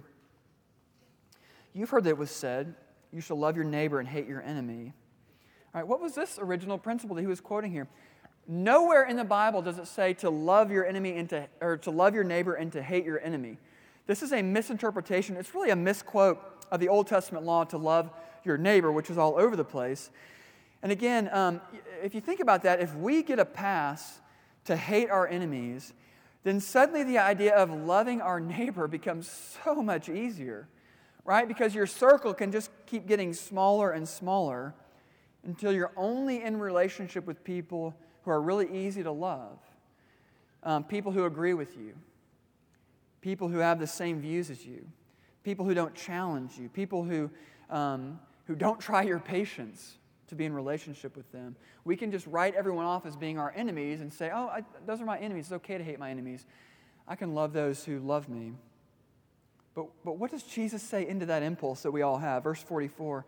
You've 1.73 1.89
heard 1.89 2.03
that 2.03 2.11
it 2.11 2.17
was 2.17 2.31
said, 2.31 2.75
You 3.11 3.19
shall 3.19 3.37
love 3.37 3.55
your 3.55 3.65
neighbor 3.65 3.99
and 3.99 4.07
hate 4.07 4.27
your 4.27 4.41
enemy. 4.41 4.93
All 5.73 5.81
right, 5.81 5.87
what 5.87 6.01
was 6.01 6.15
this 6.15 6.37
original 6.39 6.77
principle 6.77 7.15
that 7.15 7.21
he 7.21 7.27
was 7.27 7.41
quoting 7.41 7.71
here? 7.71 7.87
Nowhere 8.47 9.03
in 9.03 9.15
the 9.15 9.23
Bible 9.23 9.61
does 9.61 9.77
it 9.77 9.87
say 9.87 10.13
to 10.15 10.29
love 10.29 10.71
your 10.71 10.85
enemy 10.85 11.17
and 11.17 11.29
to, 11.29 11.47
or 11.61 11.77
to 11.77 11.91
love 11.91 12.15
your 12.15 12.23
neighbor 12.23 12.55
and 12.55 12.71
to 12.73 12.81
hate 12.81 13.05
your 13.05 13.19
enemy. 13.21 13.57
This 14.07 14.23
is 14.23 14.33
a 14.33 14.41
misinterpretation. 14.41 15.37
It's 15.37 15.53
really 15.53 15.69
a 15.69 15.75
misquote 15.75 16.39
of 16.71 16.79
the 16.79 16.89
Old 16.89 17.07
Testament 17.07 17.45
law 17.45 17.63
to 17.65 17.77
love 17.77 18.09
your 18.43 18.57
neighbor, 18.57 18.91
which 18.91 19.09
is 19.09 19.17
all 19.17 19.35
over 19.37 19.55
the 19.55 19.63
place. 19.63 20.09
And 20.81 20.91
again, 20.91 21.29
um, 21.31 21.61
if 22.03 22.15
you 22.15 22.21
think 22.21 22.39
about 22.39 22.63
that, 22.63 22.81
if 22.81 22.95
we 22.95 23.21
get 23.21 23.39
a 23.39 23.45
pass 23.45 24.19
to 24.65 24.75
hate 24.75 25.09
our 25.09 25.27
enemies, 25.27 25.93
then 26.43 26.59
suddenly 26.59 27.03
the 27.03 27.19
idea 27.19 27.55
of 27.55 27.69
loving 27.69 28.21
our 28.21 28.39
neighbor 28.39 28.87
becomes 28.87 29.57
so 29.63 29.81
much 29.81 30.09
easier, 30.09 30.67
right? 31.23 31.47
Because 31.47 31.75
your 31.75 31.85
circle 31.85 32.33
can 32.33 32.51
just 32.51 32.71
keep 32.87 33.07
getting 33.07 33.33
smaller 33.33 33.91
and 33.91 34.07
smaller 34.07 34.73
until 35.43 35.71
you're 35.71 35.91
only 35.95 36.43
in 36.43 36.59
relationship 36.59 37.25
with 37.25 37.43
people 37.43 37.95
who 38.23 38.31
are 38.31 38.41
really 38.41 38.85
easy 38.85 39.03
to 39.03 39.11
love, 39.11 39.57
um, 40.63 40.83
people 40.83 41.11
who 41.11 41.25
agree 41.25 41.53
with 41.53 41.77
you, 41.77 41.93
people 43.21 43.47
who 43.47 43.59
have 43.59 43.79
the 43.79 43.87
same 43.87 44.19
views 44.19 44.49
as 44.49 44.65
you, 44.65 44.85
people 45.43 45.65
who 45.65 45.73
don't 45.73 45.93
challenge 45.95 46.57
you, 46.57 46.69
people 46.69 47.03
who, 47.03 47.29
um, 47.69 48.19
who 48.45 48.55
don't 48.55 48.79
try 48.89 49.03
your 49.03 49.19
patience 49.19 49.97
to 50.27 50.35
be 50.35 50.45
in 50.45 50.53
relationship 50.53 51.17
with 51.17 51.29
them. 51.31 51.55
We 51.83 51.97
can 51.97 52.11
just 52.11 52.25
write 52.27 52.55
everyone 52.55 52.85
off 52.85 53.05
as 53.05 53.17
being 53.17 53.37
our 53.37 53.51
enemies 53.55 54.01
and 54.01 54.13
say, 54.13 54.31
oh, 54.33 54.47
I, 54.47 54.63
those 54.85 55.01
are 55.01 55.05
my 55.05 55.19
enemies. 55.19 55.45
It's 55.45 55.53
okay 55.53 55.77
to 55.77 55.83
hate 55.83 55.99
my 55.99 56.09
enemies. 56.09 56.45
I 57.07 57.15
can 57.15 57.33
love 57.33 57.51
those 57.51 57.83
who 57.83 57.99
love 57.99 58.29
me. 58.29 58.53
But, 59.73 59.87
but 60.05 60.17
what 60.17 60.31
does 60.31 60.43
Jesus 60.43 60.81
say 60.83 61.07
into 61.07 61.25
that 61.27 61.43
impulse 61.43 61.83
that 61.83 61.91
we 61.91 62.01
all 62.01 62.17
have? 62.17 62.43
Verse 62.43 62.61
44 62.61 63.25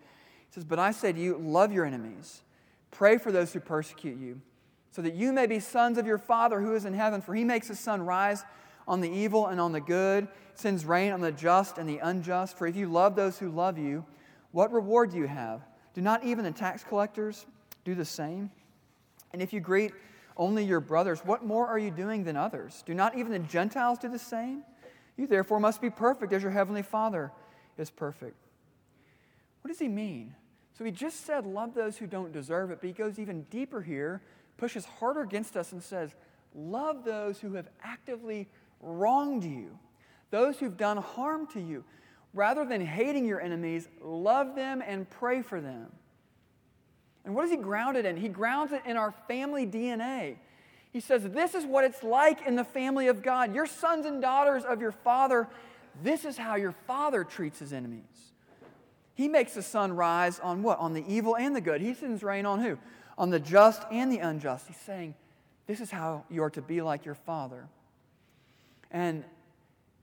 he 0.53 0.53
says, 0.53 0.65
But 0.65 0.77
I 0.77 0.91
say 0.91 1.11
to 1.11 1.19
you, 1.19 1.37
love 1.37 1.73
your 1.73 1.83
enemies, 1.83 2.43
pray 2.91 3.17
for 3.17 3.31
those 3.31 3.51
who 3.53 3.59
persecute 3.59 4.19
you, 4.19 4.39
so 4.93 5.01
that 5.01 5.15
you 5.15 5.33
may 5.33 5.47
be 5.47 5.59
sons 5.59 5.97
of 5.97 6.05
your 6.05 6.19
Father 6.19 6.61
who 6.61 6.75
is 6.75 6.85
in 6.85 6.93
heaven, 6.93 7.19
for 7.19 7.33
he 7.33 7.43
makes 7.43 7.67
his 7.67 7.79
sun 7.79 8.03
rise 8.03 8.43
on 8.87 9.01
the 9.01 9.09
evil 9.09 9.47
and 9.47 9.59
on 9.59 9.71
the 9.71 9.81
good, 9.81 10.27
sends 10.53 10.85
rain 10.85 11.11
on 11.11 11.19
the 11.19 11.31
just 11.31 11.79
and 11.79 11.89
the 11.89 11.97
unjust. 11.97 12.55
For 12.59 12.67
if 12.67 12.75
you 12.75 12.87
love 12.87 13.15
those 13.15 13.39
who 13.39 13.49
love 13.49 13.79
you, 13.79 14.05
what 14.51 14.71
reward 14.71 15.09
do 15.09 15.17
you 15.17 15.25
have? 15.25 15.61
Do 15.95 16.01
not 16.01 16.23
even 16.23 16.45
the 16.45 16.51
tax 16.51 16.83
collectors 16.83 17.47
do 17.83 17.95
the 17.95 18.05
same? 18.05 18.51
And 19.31 19.41
if 19.41 19.51
you 19.51 19.59
greet 19.59 19.93
only 20.37 20.63
your 20.63 20.79
brothers, 20.79 21.21
what 21.25 21.43
more 21.43 21.65
are 21.65 21.79
you 21.79 21.89
doing 21.89 22.23
than 22.23 22.37
others? 22.37 22.83
Do 22.85 22.93
not 22.93 23.17
even 23.17 23.31
the 23.31 23.39
Gentiles 23.39 23.97
do 23.97 24.09
the 24.09 24.19
same? 24.19 24.61
You 25.17 25.25
therefore 25.25 25.59
must 25.59 25.81
be 25.81 25.89
perfect 25.89 26.33
as 26.33 26.43
your 26.43 26.51
heavenly 26.51 26.83
Father 26.83 27.31
is 27.79 27.89
perfect. 27.89 28.35
What 29.61 29.69
does 29.69 29.79
he 29.79 29.87
mean? 29.87 30.35
So 30.77 30.83
he 30.83 30.91
just 30.91 31.25
said, 31.25 31.47
Love 31.47 31.73
those 31.73 31.97
who 31.97 32.05
don't 32.05 32.31
deserve 32.31 32.69
it, 32.69 32.77
but 32.79 32.87
he 32.87 32.93
goes 32.93 33.17
even 33.17 33.43
deeper 33.49 33.81
here, 33.81 34.21
pushes 34.63 34.85
harder 34.85 35.19
against 35.19 35.57
us, 35.57 35.73
and 35.73 35.83
says, 35.83 36.15
Love 36.55 37.03
those 37.03 37.37
who 37.37 37.55
have 37.55 37.67
actively 37.83 38.47
wronged 38.79 39.43
you, 39.43 39.77
those 40.31 40.57
who've 40.57 40.77
done 40.77 40.95
harm 40.95 41.45
to 41.47 41.59
you. 41.59 41.83
Rather 42.33 42.63
than 42.63 42.79
hating 42.79 43.25
your 43.25 43.41
enemies, 43.41 43.89
love 44.01 44.55
them 44.55 44.81
and 44.87 45.09
pray 45.09 45.41
for 45.41 45.59
them. 45.59 45.91
And 47.25 47.35
what 47.35 47.41
does 47.41 47.51
he 47.51 47.57
ground 47.57 47.97
it 47.97 48.05
in? 48.05 48.15
He 48.15 48.29
grounds 48.29 48.71
it 48.71 48.83
in 48.85 48.95
our 48.95 49.13
family 49.27 49.67
DNA. 49.67 50.37
He 50.93 51.01
says, 51.01 51.23
This 51.23 51.55
is 51.55 51.65
what 51.65 51.83
it's 51.83 52.01
like 52.01 52.47
in 52.47 52.55
the 52.55 52.63
family 52.63 53.09
of 53.09 53.21
God. 53.21 53.53
Your 53.53 53.65
sons 53.65 54.05
and 54.05 54.21
daughters 54.21 54.63
of 54.63 54.79
your 54.79 54.93
father, 54.93 55.49
this 56.01 56.23
is 56.23 56.37
how 56.37 56.55
your 56.55 56.73
father 56.87 57.25
treats 57.25 57.59
his 57.59 57.73
enemies. 57.73 58.31
He 59.13 59.27
makes 59.27 59.55
the 59.55 59.61
sun 59.61 59.91
rise 59.91 60.39
on 60.39 60.63
what? 60.63 60.79
On 60.79 60.93
the 60.93 61.03
evil 61.05 61.35
and 61.35 61.53
the 61.53 61.61
good. 61.61 61.81
He 61.81 61.93
sends 61.93 62.23
rain 62.23 62.45
on 62.45 62.61
who? 62.61 62.77
On 63.17 63.29
the 63.29 63.39
just 63.39 63.83
and 63.91 64.11
the 64.11 64.19
unjust. 64.19 64.67
He's 64.67 64.77
saying, 64.77 65.15
This 65.67 65.79
is 65.79 65.91
how 65.91 66.25
you 66.29 66.43
are 66.43 66.49
to 66.51 66.61
be 66.61 66.81
like 66.81 67.05
your 67.05 67.15
father. 67.15 67.67
And 68.91 69.23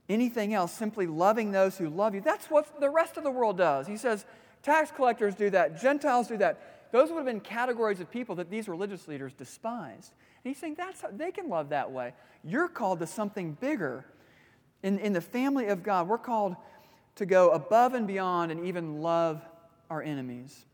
anything 0.09 0.53
else, 0.53 0.73
simply 0.73 1.07
loving 1.07 1.51
those 1.51 1.77
who 1.77 1.89
love 1.89 2.13
you. 2.13 2.21
That's 2.21 2.47
what 2.47 2.79
the 2.79 2.89
rest 2.89 3.17
of 3.17 3.23
the 3.23 3.31
world 3.31 3.57
does. 3.57 3.87
He 3.87 3.97
says 3.97 4.25
tax 4.61 4.91
collectors 4.91 5.35
do 5.35 5.49
that, 5.51 5.81
Gentiles 5.81 6.27
do 6.27 6.37
that. 6.37 6.89
Those 6.91 7.09
would 7.09 7.17
have 7.17 7.25
been 7.25 7.39
categories 7.39 8.01
of 8.01 8.11
people 8.11 8.35
that 8.35 8.49
these 8.49 8.67
religious 8.67 9.07
leaders 9.07 9.33
despised. 9.33 10.11
And 10.43 10.51
he's 10.51 10.57
saying 10.57 10.75
that's 10.77 11.01
how, 11.01 11.09
they 11.09 11.31
can 11.31 11.47
love 11.47 11.69
that 11.69 11.91
way. 11.91 12.13
You're 12.43 12.67
called 12.67 12.99
to 12.99 13.07
something 13.07 13.53
bigger. 13.53 14.05
In, 14.83 14.99
in 14.99 15.13
the 15.13 15.21
family 15.21 15.67
of 15.67 15.83
God, 15.83 16.09
we're 16.09 16.17
called 16.17 16.55
to 17.15 17.25
go 17.25 17.51
above 17.51 17.93
and 17.93 18.07
beyond 18.07 18.51
and 18.51 18.65
even 18.65 19.01
love 19.01 19.41
our 19.89 20.01
enemies. 20.01 20.65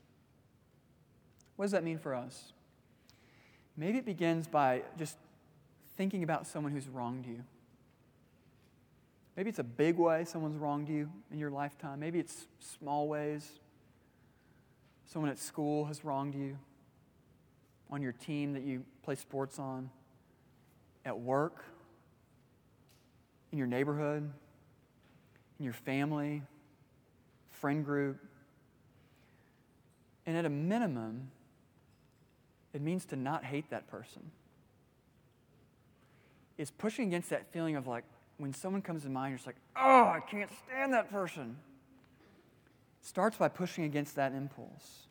What 1.57 1.65
does 1.65 1.71
that 1.73 1.83
mean 1.83 1.97
for 1.97 2.15
us? 2.15 2.53
Maybe 3.75 3.97
it 3.97 4.05
begins 4.05 4.47
by 4.47 4.83
just 4.97 5.17
thinking 5.97 6.23
about 6.23 6.47
someone 6.47 6.71
who's 6.71 6.87
wronged 6.87 7.25
you. 7.25 7.43
Maybe 9.35 9.49
it's 9.49 9.59
a 9.59 9.63
big 9.63 9.97
way 9.97 10.23
someone's 10.25 10.57
wronged 10.57 10.89
you 10.89 11.09
in 11.31 11.37
your 11.37 11.51
lifetime. 11.51 11.99
Maybe 11.99 12.19
it's 12.19 12.47
small 12.59 13.07
ways. 13.07 13.59
Someone 15.05 15.29
at 15.29 15.37
school 15.37 15.85
has 15.85 16.03
wronged 16.03 16.33
you, 16.33 16.57
on 17.89 18.01
your 18.01 18.11
team 18.11 18.53
that 18.53 18.63
you 18.63 18.83
play 19.03 19.15
sports 19.15 19.59
on, 19.59 19.89
at 21.05 21.17
work, 21.17 21.63
in 23.51 23.57
your 23.57 23.67
neighborhood, 23.67 24.29
in 25.59 25.63
your 25.63 25.73
family, 25.73 26.41
friend 27.49 27.85
group. 27.85 28.17
And 30.25 30.35
at 30.35 30.45
a 30.45 30.49
minimum, 30.49 31.31
it 32.77 32.83
means 32.83 33.05
to 33.05 33.15
not 33.15 33.43
hate 33.43 33.71
that 33.71 33.87
person. 33.87 34.21
It's 36.59 36.69
pushing 36.69 37.07
against 37.07 37.31
that 37.31 37.51
feeling 37.51 37.75
of 37.75 37.87
like, 37.87 38.03
when 38.37 38.53
someone 38.53 38.83
comes 38.83 39.01
to 39.01 39.09
mind, 39.09 39.31
you're 39.31 39.37
just 39.37 39.47
like, 39.47 39.55
oh, 39.75 40.03
I 40.03 40.19
can't 40.29 40.51
stand 40.63 40.93
that 40.93 41.09
person. 41.09 41.57
It 43.01 43.07
starts 43.07 43.35
by 43.35 43.47
pushing 43.47 43.83
against 43.83 44.15
that 44.15 44.31
impulse. 44.31 45.07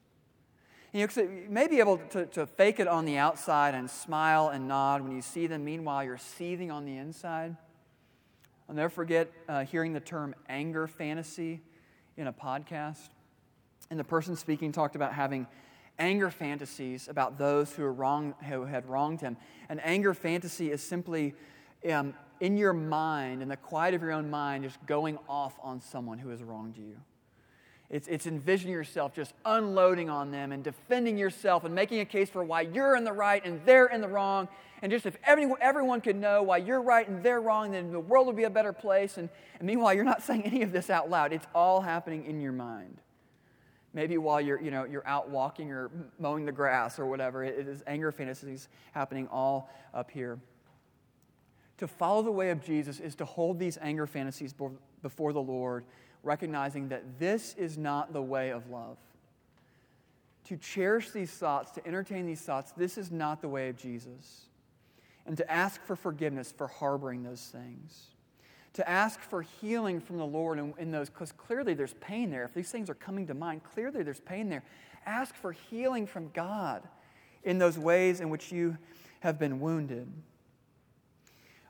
You, 0.93 1.09
you 1.17 1.47
may 1.49 1.67
be 1.67 1.81
able 1.81 1.99
to, 2.11 2.27
to 2.27 2.47
fake 2.47 2.79
it 2.79 2.87
on 2.87 3.05
the 3.05 3.17
outside 3.17 3.75
and 3.75 3.91
smile 3.91 4.51
and 4.51 4.69
nod 4.69 5.03
when 5.03 5.11
you 5.11 5.23
see 5.23 5.49
them. 5.49 5.65
Meanwhile, 5.65 6.05
you're 6.05 6.19
seething 6.19 6.71
on 6.71 6.85
the 6.85 6.97
inside. 6.97 7.57
I'll 8.69 8.77
never 8.77 8.91
forget 8.91 9.29
uh, 9.49 9.65
hearing 9.65 9.93
the 9.93 9.99
term 9.99 10.37
anger 10.49 10.87
fantasy 10.87 11.63
in 12.17 12.29
a 12.29 12.33
podcast. 12.33 13.09
And 13.91 13.99
the 13.99 14.05
person 14.05 14.37
speaking 14.37 14.71
talked 14.71 14.95
about 14.95 15.15
having 15.15 15.49
anger 15.99 16.31
fantasies 16.31 17.09
about 17.09 17.39
those 17.39 17.73
who, 17.73 17.85
are 17.85 17.93
wrong, 17.93 18.35
who 18.49 18.65
had 18.65 18.89
wronged 18.89 19.21
him. 19.21 19.37
An 19.69 19.81
anger 19.81 20.15
fantasy 20.15 20.71
is 20.71 20.83
simply 20.83 21.35
um, 21.91 22.15
in 22.41 22.57
your 22.57 22.73
mind, 22.73 23.43
in 23.43 23.49
the 23.49 23.57
quiet 23.57 23.95
of 23.95 24.03
your 24.03 24.13
own 24.13 24.31
mind, 24.31 24.65
just 24.65 24.85
going 24.87 25.19
off 25.29 25.55
on 25.63 25.81
someone 25.81 26.19
who 26.19 26.29
has 26.29 26.43
wronged 26.43 26.77
you. 26.77 26.97
It's, 27.89 28.09
it's 28.09 28.27
envisioning 28.27 28.75
yourself 28.75 29.15
just 29.15 29.33
unloading 29.45 30.11
on 30.11 30.33
them 30.33 30.51
and 30.51 30.65
defending 30.65 31.17
yourself 31.17 31.65
and 31.65 31.75
making 31.75 32.01
a 32.01 32.05
case 32.05 32.29
for 32.29 32.43
why 32.43 32.63
you're 32.63 32.97
in 32.97 33.05
the 33.05 33.13
right 33.13 33.45
and 33.45 33.61
they're 33.65 33.87
in 33.87 34.01
the 34.01 34.09
wrong. 34.09 34.49
And 34.83 34.91
just 34.91 35.07
if 35.07 35.17
everyone, 35.25 35.59
everyone 35.61 36.01
could 36.01 36.17
know 36.17 36.43
why 36.43 36.59
you're 36.59 36.83
right 36.83 37.09
and 37.09 37.23
they're 37.23 37.41
wrong, 37.41 37.71
then 37.71 37.93
the 37.93 38.01
world 38.01 38.27
would 38.27 38.37
be 38.37 38.45
a 38.45 38.51
better 38.51 38.73
place. 38.73 39.19
And, 39.19 39.29
and 39.61 39.67
meanwhile, 39.67 39.95
you're 39.95 40.05
not 40.05 40.23
saying 40.23 40.43
any 40.45 40.63
of 40.63 40.73
this 40.73 40.91
out 40.91 41.09
loud. 41.09 41.33
It's 41.33 41.47
all 41.55 41.81
happening 41.81 42.27
in 42.27 42.41
your 42.41 42.53
mind. 42.53 43.01
Maybe 43.97 44.19
while 44.19 44.43
you're, 44.43 44.61
you 44.61 44.71
know, 44.71 44.85
you're 44.85 45.09
out 45.09 45.31
walking 45.31 45.73
or 45.73 45.91
mowing 46.19 46.45
the 46.45 46.53
grass 46.53 46.99
or 46.99 47.07
whatever, 47.07 47.43
it 47.43 47.67
is 47.67 47.83
anger 47.87 48.13
fantasies 48.13 48.69
happening 48.93 49.27
all 49.29 49.71
up 49.95 50.11
here. 50.11 50.39
To 51.79 51.89
follow 51.89 52.23
the 52.23 52.31
way 52.31 52.51
of 52.51 52.63
Jesus 52.63 53.01
is 53.01 53.15
to 53.15 53.25
hold 53.25 53.59
these 53.59 53.79
anger 53.81 54.07
fantasies 54.07 54.55
before 55.01 55.33
the 55.33 55.41
Lord, 55.41 55.87
recognizing 56.23 56.91
that 56.91 57.19
this 57.19 57.55
is 57.55 57.79
not 57.79 58.13
the 58.13 58.21
way 58.21 58.51
of 58.51 58.69
love. 58.69 58.99
To 60.49 60.59
cherish 60.59 61.11
these 61.13 61.31
thoughts, 61.31 61.71
to 61.71 61.87
entertain 61.87 62.27
these 62.27 62.43
thoughts, 62.43 62.73
this 62.73 62.99
is 62.99 63.11
not 63.11 63.41
the 63.41 63.49
way 63.49 63.71
of 63.71 63.79
Jesus. 63.79 64.43
And 65.25 65.39
to 65.39 65.51
ask 65.51 65.83
for 65.87 65.97
forgiveness 65.97 66.53
for 66.55 66.67
harboring 66.67 67.23
those 67.23 67.41
things. 67.41 68.09
To 68.77 68.89
ask 68.89 69.21
for 69.21 69.43
healing 69.43 70.01
from 70.01 70.19
the 70.19 70.27
Lord 70.27 70.59
in, 70.59 70.73
in 70.79 70.91
those, 70.91 71.11
because 71.11 71.33
clearly 71.33 71.75
there's 71.75 71.95
pain 71.95 72.31
there. 72.31 72.45
If 72.45 72.55
these 72.55 72.71
things 72.71 72.89
are 72.89 72.95
coming 72.95 73.27
to 73.27 73.35
mind, 73.35 73.63
clearly 73.65 74.03
there's 74.03 74.21
pain 74.21 74.49
there. 74.49 74.63
Ask 75.05 75.35
for 75.35 75.53
healing 75.53 76.07
from 76.07 76.31
God 76.35 76.83
in 77.43 77.59
those 77.59 77.79
ways 77.79 78.21
in 78.21 78.29
which 78.29 78.53
you 78.53 78.77
have 79.21 79.39
been 79.39 79.61
wounded 79.61 80.11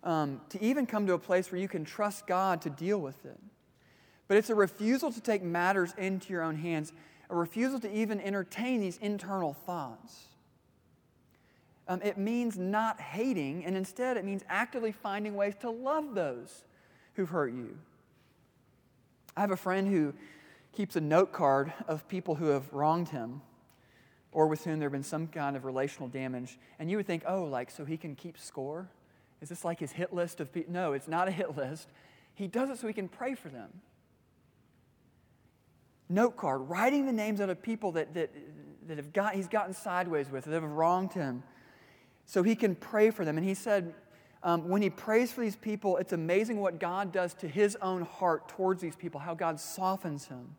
um, 0.06 0.40
to 0.50 0.62
even 0.62 0.86
come 0.86 1.06
to 1.08 1.14
a 1.14 1.18
place 1.18 1.50
where 1.50 1.60
you 1.60 1.68
can 1.68 1.84
trust 1.84 2.26
God 2.26 2.62
to 2.62 2.70
deal 2.70 2.98
with 2.98 3.26
it. 3.26 3.38
But 4.28 4.36
it's 4.36 4.50
a 4.50 4.54
refusal 4.54 5.12
to 5.12 5.20
take 5.20 5.42
matters 5.42 5.94
into 5.98 6.32
your 6.32 6.42
own 6.42 6.56
hands, 6.56 6.92
a 7.28 7.34
refusal 7.34 7.80
to 7.80 7.92
even 7.92 8.20
entertain 8.20 8.80
these 8.80 8.98
internal 8.98 9.52
thoughts. 9.52 10.26
Um, 11.88 12.00
it 12.02 12.18
means 12.18 12.56
not 12.56 13.00
hating, 13.00 13.64
and 13.64 13.76
instead 13.76 14.16
it 14.16 14.24
means 14.24 14.42
actively 14.48 14.92
finding 14.92 15.34
ways 15.34 15.54
to 15.60 15.70
love 15.70 16.14
those 16.14 16.64
who've 17.16 17.28
hurt 17.28 17.52
you. 17.52 17.78
I 19.36 19.40
have 19.40 19.50
a 19.50 19.56
friend 19.56 19.88
who 19.88 20.14
keeps 20.72 20.96
a 20.96 21.00
note 21.00 21.32
card 21.32 21.72
of 21.88 22.06
people 22.08 22.34
who 22.36 22.46
have 22.46 22.72
wronged 22.72 23.08
him 23.08 23.42
or 24.32 24.46
with 24.46 24.64
whom 24.64 24.78
there 24.78 24.86
have 24.86 24.92
been 24.92 25.02
some 25.02 25.26
kind 25.26 25.56
of 25.56 25.64
relational 25.64 26.08
damage. 26.08 26.58
And 26.78 26.90
you 26.90 26.98
would 26.98 27.06
think, 27.06 27.22
oh, 27.26 27.44
like, 27.44 27.70
so 27.70 27.86
he 27.86 27.96
can 27.96 28.14
keep 28.14 28.38
score? 28.38 28.90
Is 29.40 29.48
this 29.48 29.64
like 29.64 29.80
his 29.80 29.92
hit 29.92 30.12
list 30.12 30.40
of 30.40 30.52
people? 30.52 30.72
No, 30.72 30.92
it's 30.92 31.08
not 31.08 31.26
a 31.28 31.30
hit 31.30 31.56
list. 31.56 31.88
He 32.34 32.46
does 32.46 32.68
it 32.68 32.78
so 32.78 32.86
he 32.86 32.92
can 32.92 33.08
pray 33.08 33.34
for 33.34 33.48
them. 33.48 33.70
note 36.08 36.36
card, 36.36 36.68
writing 36.68 37.06
the 37.06 37.12
names 37.12 37.40
out 37.40 37.48
of 37.48 37.62
people 37.62 37.92
that, 37.92 38.12
that, 38.14 38.30
that 38.86 38.98
have 38.98 39.12
got, 39.12 39.34
he's 39.34 39.48
gotten 39.48 39.72
sideways 39.72 40.30
with, 40.30 40.44
that 40.44 40.52
have 40.52 40.62
wronged 40.62 41.14
him, 41.14 41.42
so 42.26 42.42
he 42.42 42.54
can 42.54 42.74
pray 42.74 43.10
for 43.10 43.24
them. 43.24 43.38
And 43.38 43.46
he 43.46 43.54
said, 43.54 43.94
um, 44.42 44.68
when 44.68 44.82
he 44.82 44.90
prays 44.90 45.32
for 45.32 45.40
these 45.40 45.56
people, 45.56 45.96
it's 45.96 46.12
amazing 46.12 46.60
what 46.60 46.78
God 46.78 47.12
does 47.12 47.34
to 47.34 47.48
his 47.48 47.76
own 47.82 48.02
heart 48.02 48.48
towards 48.48 48.80
these 48.80 48.96
people, 48.96 49.20
how 49.20 49.34
God 49.34 49.58
softens 49.58 50.26
him. 50.26 50.54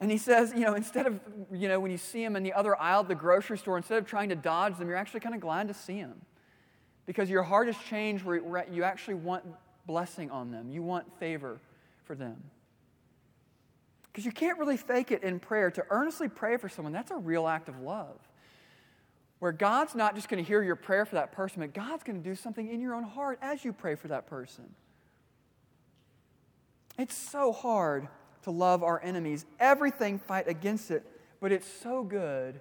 And 0.00 0.10
he 0.10 0.18
says, 0.18 0.52
you 0.54 0.60
know, 0.60 0.74
instead 0.74 1.06
of, 1.06 1.20
you 1.52 1.68
know, 1.68 1.80
when 1.80 1.90
you 1.90 1.96
see 1.96 2.22
him 2.22 2.36
in 2.36 2.42
the 2.42 2.52
other 2.52 2.78
aisle 2.80 3.00
of 3.00 3.08
the 3.08 3.14
grocery 3.14 3.56
store, 3.56 3.76
instead 3.76 3.98
of 3.98 4.06
trying 4.06 4.28
to 4.28 4.36
dodge 4.36 4.76
them, 4.76 4.88
you're 4.88 4.96
actually 4.96 5.20
kind 5.20 5.34
of 5.34 5.40
glad 5.40 5.68
to 5.68 5.74
see 5.74 5.96
him. 5.96 6.20
Because 7.06 7.30
your 7.30 7.42
heart 7.42 7.68
has 7.68 7.76
changed 7.88 8.24
where 8.24 8.66
you 8.70 8.82
actually 8.82 9.14
want 9.14 9.44
blessing 9.86 10.30
on 10.30 10.50
them, 10.50 10.70
you 10.70 10.82
want 10.82 11.06
favor 11.18 11.60
for 12.04 12.14
them. 12.14 12.42
Because 14.12 14.24
you 14.24 14.32
can't 14.32 14.58
really 14.58 14.76
fake 14.76 15.10
it 15.10 15.22
in 15.22 15.40
prayer. 15.40 15.70
To 15.70 15.84
earnestly 15.90 16.28
pray 16.28 16.56
for 16.56 16.68
someone, 16.68 16.92
that's 16.92 17.10
a 17.10 17.16
real 17.16 17.46
act 17.46 17.68
of 17.68 17.80
love. 17.80 18.16
Where 19.44 19.52
God's 19.52 19.94
not 19.94 20.14
just 20.14 20.30
going 20.30 20.42
to 20.42 20.48
hear 20.48 20.62
your 20.62 20.74
prayer 20.74 21.04
for 21.04 21.16
that 21.16 21.30
person, 21.30 21.60
but 21.60 21.74
God's 21.74 22.02
going 22.02 22.16
to 22.16 22.26
do 22.26 22.34
something 22.34 22.66
in 22.66 22.80
your 22.80 22.94
own 22.94 23.02
heart 23.02 23.38
as 23.42 23.62
you 23.62 23.74
pray 23.74 23.94
for 23.94 24.08
that 24.08 24.26
person. 24.26 24.64
It's 26.98 27.14
so 27.14 27.52
hard 27.52 28.08
to 28.44 28.50
love 28.50 28.82
our 28.82 29.02
enemies. 29.04 29.44
Everything 29.60 30.18
fight 30.18 30.48
against 30.48 30.90
it, 30.90 31.04
but 31.42 31.52
it's 31.52 31.70
so 31.70 32.02
good 32.02 32.58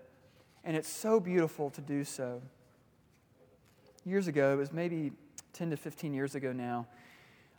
and 0.66 0.76
it's 0.76 0.90
so 0.90 1.22
beautiful 1.22 1.70
to 1.70 1.80
do 1.80 2.04
so. 2.04 2.42
Years 4.04 4.28
ago, 4.28 4.52
it 4.52 4.58
was 4.58 4.74
maybe 4.74 5.14
10 5.54 5.70
to 5.70 5.78
15 5.78 6.14
years 6.14 6.36
ago 6.36 6.52
now, 6.52 6.86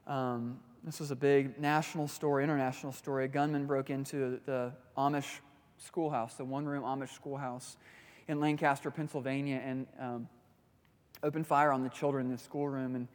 um, 0.06 0.60
this 0.84 1.00
was 1.00 1.10
a 1.10 1.16
big 1.16 1.58
national 1.58 2.08
story, 2.08 2.44
international 2.44 2.92
story. 2.92 3.24
A 3.24 3.28
gunman 3.28 3.64
broke 3.64 3.88
into 3.88 4.38
the 4.44 4.74
Amish 4.98 5.38
schoolhouse, 5.78 6.34
the 6.34 6.44
one 6.44 6.66
room 6.66 6.82
Amish 6.82 7.14
schoolhouse 7.14 7.78
in 8.28 8.40
Lancaster, 8.40 8.90
Pennsylvania, 8.90 9.60
and 9.64 9.86
um, 10.00 10.28
opened 11.22 11.46
fire 11.46 11.72
on 11.72 11.82
the 11.82 11.88
children 11.88 12.26
in 12.26 12.32
the 12.32 12.38
schoolroom 12.38 12.94
and 12.94 13.08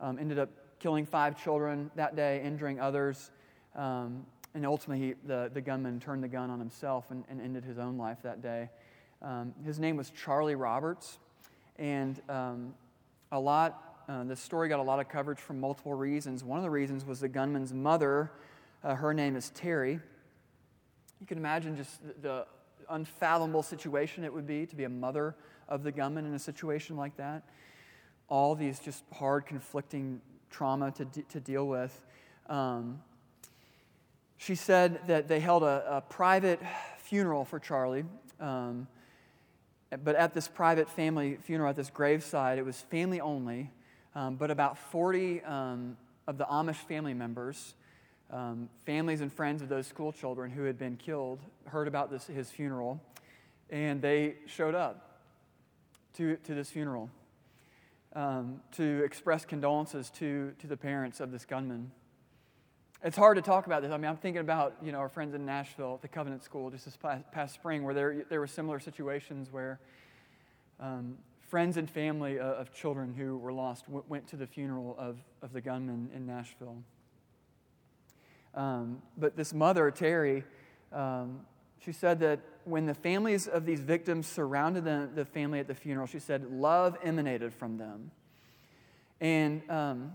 um, 0.00 0.18
ended 0.18 0.38
up 0.38 0.50
killing 0.78 1.06
five 1.06 1.42
children 1.42 1.90
that 1.96 2.16
day, 2.16 2.42
injuring 2.44 2.80
others. 2.80 3.30
Um, 3.74 4.26
and 4.54 4.64
ultimately, 4.64 5.06
he, 5.06 5.14
the, 5.26 5.50
the 5.52 5.60
gunman 5.60 5.98
turned 6.00 6.22
the 6.22 6.28
gun 6.28 6.50
on 6.50 6.58
himself 6.58 7.10
and, 7.10 7.24
and 7.28 7.40
ended 7.40 7.64
his 7.64 7.78
own 7.78 7.98
life 7.98 8.18
that 8.22 8.42
day. 8.42 8.70
Um, 9.22 9.54
his 9.64 9.78
name 9.78 9.96
was 9.96 10.10
Charlie 10.10 10.54
Roberts. 10.54 11.18
And 11.76 12.20
um, 12.28 12.74
a 13.32 13.40
lot 13.40 13.94
uh, 14.08 14.34
story 14.34 14.68
got 14.68 14.80
a 14.80 14.82
lot 14.82 15.00
of 15.00 15.08
coverage 15.08 15.38
for 15.38 15.54
multiple 15.54 15.94
reasons. 15.94 16.44
One 16.44 16.58
of 16.58 16.62
the 16.62 16.70
reasons 16.70 17.04
was 17.04 17.20
the 17.20 17.28
gunman's 17.28 17.72
mother. 17.72 18.30
Uh, 18.82 18.94
her 18.94 19.14
name 19.14 19.34
is 19.34 19.50
Terry. 19.50 19.98
You 21.20 21.26
can 21.26 21.38
imagine 21.38 21.76
just 21.76 22.00
the, 22.06 22.14
the 22.20 22.46
unfathomable 22.90 23.62
situation 23.62 24.24
it 24.24 24.32
would 24.32 24.46
be 24.46 24.66
to 24.66 24.76
be 24.76 24.84
a 24.84 24.88
mother 24.88 25.34
of 25.68 25.82
the 25.82 25.92
gunman 25.92 26.26
in 26.26 26.34
a 26.34 26.38
situation 26.38 26.96
like 26.96 27.16
that. 27.16 27.42
All 28.28 28.54
these 28.54 28.78
just 28.78 29.04
hard, 29.12 29.46
conflicting 29.46 30.20
trauma 30.50 30.90
to, 30.92 31.04
to 31.04 31.40
deal 31.40 31.66
with. 31.66 32.00
Um, 32.48 33.02
she 34.36 34.54
said 34.54 35.00
that 35.06 35.28
they 35.28 35.40
held 35.40 35.62
a, 35.62 35.96
a 35.96 36.00
private 36.00 36.60
funeral 36.98 37.44
for 37.44 37.58
Charlie. 37.58 38.04
Um, 38.40 38.86
but 40.02 40.16
at 40.16 40.34
this 40.34 40.48
private 40.48 40.90
family 40.90 41.38
funeral, 41.42 41.70
at 41.70 41.76
this 41.76 41.90
graveside, 41.90 42.58
it 42.58 42.64
was 42.64 42.80
family 42.80 43.20
only. 43.20 43.70
Um, 44.14 44.36
but 44.36 44.50
about 44.50 44.78
40 44.78 45.42
um, 45.42 45.96
of 46.26 46.38
the 46.38 46.44
Amish 46.44 46.76
family 46.76 47.14
members, 47.14 47.74
um, 48.34 48.68
families 48.84 49.20
and 49.20 49.32
friends 49.32 49.62
of 49.62 49.68
those 49.68 49.86
school 49.86 50.12
children 50.12 50.50
who 50.50 50.64
had 50.64 50.76
been 50.76 50.96
killed, 50.96 51.38
heard 51.66 51.86
about 51.86 52.10
this, 52.10 52.26
his 52.26 52.50
funeral, 52.50 53.00
and 53.70 54.02
they 54.02 54.34
showed 54.46 54.74
up 54.74 55.20
to, 56.14 56.36
to 56.38 56.52
this 56.52 56.68
funeral 56.68 57.08
um, 58.14 58.60
to 58.72 59.02
express 59.04 59.44
condolences 59.44 60.10
to, 60.10 60.52
to 60.58 60.66
the 60.66 60.76
parents 60.76 61.20
of 61.20 61.30
this 61.30 61.44
gunman. 61.44 61.92
It's 63.04 63.16
hard 63.16 63.36
to 63.36 63.42
talk 63.42 63.66
about 63.66 63.82
this. 63.82 63.92
I 63.92 63.98
mean, 63.98 64.10
I'm 64.10 64.16
thinking 64.16 64.40
about 64.40 64.76
you 64.82 64.90
know 64.90 64.98
our 64.98 65.10
friends 65.10 65.34
in 65.34 65.44
Nashville 65.44 65.94
at 65.94 66.02
the 66.02 66.08
Covenant 66.08 66.42
School 66.42 66.70
just 66.70 66.86
this 66.86 66.96
past, 66.96 67.54
spring, 67.54 67.84
where 67.84 67.92
there 67.92 68.24
there 68.30 68.40
were 68.40 68.46
similar 68.46 68.80
situations 68.80 69.52
where 69.52 69.78
um, 70.80 71.18
friends 71.42 71.76
and 71.76 71.88
family 71.88 72.40
uh, 72.40 72.44
of 72.44 72.72
children 72.72 73.12
who 73.12 73.36
were 73.36 73.52
lost 73.52 73.84
went 73.88 74.26
to 74.28 74.36
the 74.36 74.46
funeral 74.46 74.96
of, 74.98 75.18
of 75.42 75.52
the 75.52 75.60
gunman 75.60 76.08
in 76.14 76.26
Nashville. 76.26 76.78
Um, 78.54 79.02
but 79.16 79.36
this 79.36 79.52
mother, 79.52 79.90
Terry, 79.90 80.44
um, 80.92 81.40
she 81.84 81.92
said 81.92 82.20
that 82.20 82.40
when 82.64 82.86
the 82.86 82.94
families 82.94 83.46
of 83.46 83.66
these 83.66 83.80
victims 83.80 84.26
surrounded 84.26 84.84
the, 84.84 85.08
the 85.14 85.24
family 85.24 85.58
at 85.58 85.66
the 85.66 85.74
funeral, 85.74 86.06
she 86.06 86.18
said 86.18 86.50
love 86.50 86.96
emanated 87.02 87.52
from 87.52 87.76
them. 87.76 88.10
And 89.20 89.68
um, 89.70 90.12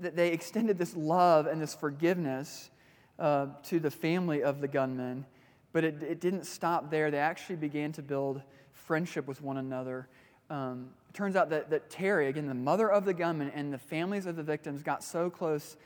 they 0.00 0.32
extended 0.32 0.78
this 0.78 0.94
love 0.94 1.46
and 1.46 1.60
this 1.60 1.74
forgiveness 1.74 2.70
uh, 3.18 3.46
to 3.64 3.80
the 3.80 3.90
family 3.90 4.42
of 4.42 4.60
the 4.60 4.68
gunman, 4.68 5.24
but 5.72 5.84
it, 5.84 6.02
it 6.02 6.20
didn't 6.20 6.44
stop 6.44 6.90
there. 6.90 7.10
They 7.10 7.18
actually 7.18 7.56
began 7.56 7.92
to 7.92 8.02
build 8.02 8.42
friendship 8.72 9.26
with 9.26 9.42
one 9.42 9.56
another. 9.56 10.08
Um, 10.50 10.90
it 11.08 11.14
turns 11.14 11.36
out 11.36 11.50
that, 11.50 11.70
that 11.70 11.90
Terry, 11.90 12.28
again, 12.28 12.46
the 12.46 12.54
mother 12.54 12.90
of 12.90 13.04
the 13.04 13.14
gunman, 13.14 13.50
and 13.54 13.72
the 13.72 13.78
families 13.78 14.26
of 14.26 14.36
the 14.36 14.42
victims 14.42 14.82
got 14.82 15.02
so 15.02 15.30
close 15.30 15.76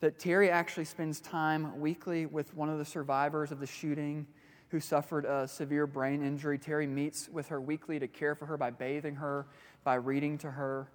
that 0.00 0.18
Terry 0.18 0.50
actually 0.50 0.84
spends 0.84 1.20
time 1.20 1.80
weekly 1.80 2.26
with 2.26 2.54
one 2.54 2.68
of 2.68 2.78
the 2.78 2.84
survivors 2.84 3.50
of 3.50 3.60
the 3.60 3.66
shooting 3.66 4.26
who 4.68 4.80
suffered 4.80 5.24
a 5.24 5.48
severe 5.48 5.86
brain 5.86 6.22
injury. 6.22 6.58
Terry 6.58 6.86
meets 6.86 7.28
with 7.28 7.48
her 7.48 7.60
weekly 7.60 7.98
to 7.98 8.06
care 8.06 8.34
for 8.34 8.46
her 8.46 8.56
by 8.56 8.70
bathing 8.70 9.16
her, 9.16 9.46
by 9.82 9.94
reading 9.94 10.38
to 10.38 10.50
her. 10.50 10.88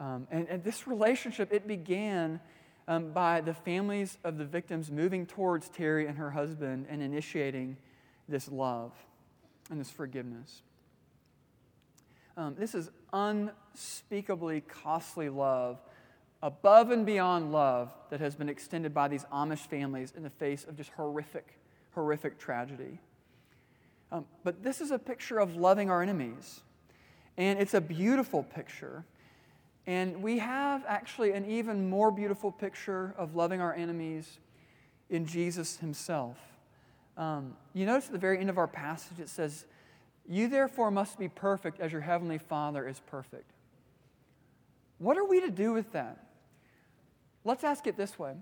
Um, 0.00 0.26
and, 0.30 0.48
and, 0.48 0.62
this 0.62 0.86
relationship, 0.86 1.52
it 1.52 1.66
began 1.66 2.40
um, 2.86 3.12
by 3.12 3.40
the 3.40 3.54
families 3.54 4.16
of 4.24 4.38
the 4.38 4.44
victims 4.44 4.90
moving 4.90 5.26
towards 5.26 5.68
Terry 5.68 6.06
and 6.06 6.18
her 6.18 6.30
husband 6.30 6.86
and 6.88 7.02
initiating 7.02 7.76
this 8.28 8.48
love 8.48 8.92
and 9.70 9.80
this 9.80 9.90
forgiveness. 9.90 10.62
Um, 12.36 12.54
this 12.56 12.74
is 12.74 12.90
unspeakably 13.12 14.60
costly 14.60 15.28
love, 15.28 15.80
above 16.42 16.90
and 16.90 17.04
beyond 17.04 17.52
love 17.52 17.92
that 18.10 18.20
has 18.20 18.34
been 18.34 18.48
extended 18.48 18.94
by 18.94 19.08
these 19.08 19.24
Amish 19.32 19.66
families 19.66 20.12
in 20.16 20.22
the 20.22 20.30
face 20.30 20.64
of 20.64 20.76
just 20.76 20.90
horrific, 20.90 21.58
horrific 21.94 22.38
tragedy. 22.38 23.00
Um, 24.10 24.24
but 24.44 24.62
this 24.62 24.80
is 24.80 24.90
a 24.90 24.98
picture 24.98 25.38
of 25.38 25.56
loving 25.56 25.90
our 25.90 26.02
enemies. 26.02 26.60
And 27.36 27.58
it's 27.58 27.74
a 27.74 27.80
beautiful 27.80 28.42
picture. 28.42 29.04
And 29.86 30.22
we 30.22 30.38
have 30.38 30.84
actually 30.86 31.32
an 31.32 31.48
even 31.50 31.88
more 31.88 32.10
beautiful 32.10 32.52
picture 32.52 33.14
of 33.16 33.34
loving 33.34 33.60
our 33.60 33.74
enemies 33.74 34.38
in 35.10 35.26
Jesus 35.26 35.78
himself. 35.78 36.36
Um, 37.16 37.56
you 37.74 37.84
notice 37.84 38.06
at 38.06 38.12
the 38.12 38.18
very 38.18 38.38
end 38.38 38.50
of 38.50 38.58
our 38.58 38.68
passage, 38.68 39.18
it 39.18 39.28
says, 39.28 39.64
you 40.28 40.46
therefore 40.46 40.90
must 40.90 41.18
be 41.18 41.28
perfect 41.28 41.80
as 41.80 41.90
your 41.90 42.02
heavenly 42.02 42.38
Father 42.38 42.86
is 42.86 43.00
perfect. 43.06 43.50
What 44.98 45.16
are 45.16 45.24
we 45.24 45.40
to 45.40 45.50
do 45.50 45.72
with 45.72 45.92
that? 45.92 46.27
Let's 47.44 47.64
ask 47.64 47.86
it 47.86 47.96
this 47.96 48.18
way. 48.18 48.34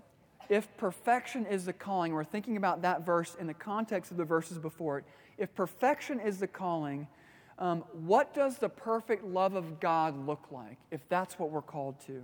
If 0.49 0.75
perfection 0.77 1.45
is 1.45 1.65
the 1.65 1.73
calling, 1.73 2.13
we're 2.13 2.23
thinking 2.23 2.57
about 2.57 2.81
that 2.83 3.05
verse 3.05 3.35
in 3.39 3.47
the 3.47 3.53
context 3.53 4.11
of 4.11 4.17
the 4.17 4.25
verses 4.25 4.59
before 4.59 4.99
it. 4.99 5.05
If 5.37 5.53
perfection 5.53 6.19
is 6.19 6.39
the 6.39 6.47
calling, 6.47 7.07
um, 7.59 7.83
what 7.91 8.33
does 8.33 8.57
the 8.57 8.69
perfect 8.69 9.23
love 9.23 9.55
of 9.55 9.79
God 9.79 10.25
look 10.25 10.47
like 10.51 10.77
if 10.91 11.07
that's 11.09 11.37
what 11.37 11.51
we're 11.51 11.61
called 11.61 11.99
to? 12.07 12.23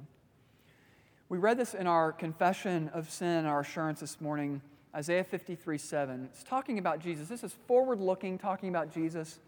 We 1.28 1.38
read 1.38 1.58
this 1.58 1.74
in 1.74 1.88
our 1.88 2.12
confession 2.12 2.90
of 2.94 3.10
sin, 3.10 3.46
our 3.46 3.62
assurance 3.62 4.00
this 4.00 4.22
morning, 4.22 4.62
Isaiah 4.96 5.24
53 5.24 5.78
7. 5.78 6.30
It's 6.32 6.44
talking 6.44 6.78
about 6.78 7.00
Jesus. 7.00 7.28
This 7.28 7.44
is 7.44 7.54
forward 7.68 8.00
looking, 8.00 8.38
talking 8.38 8.70
about 8.70 8.94
Jesus. 8.94 9.40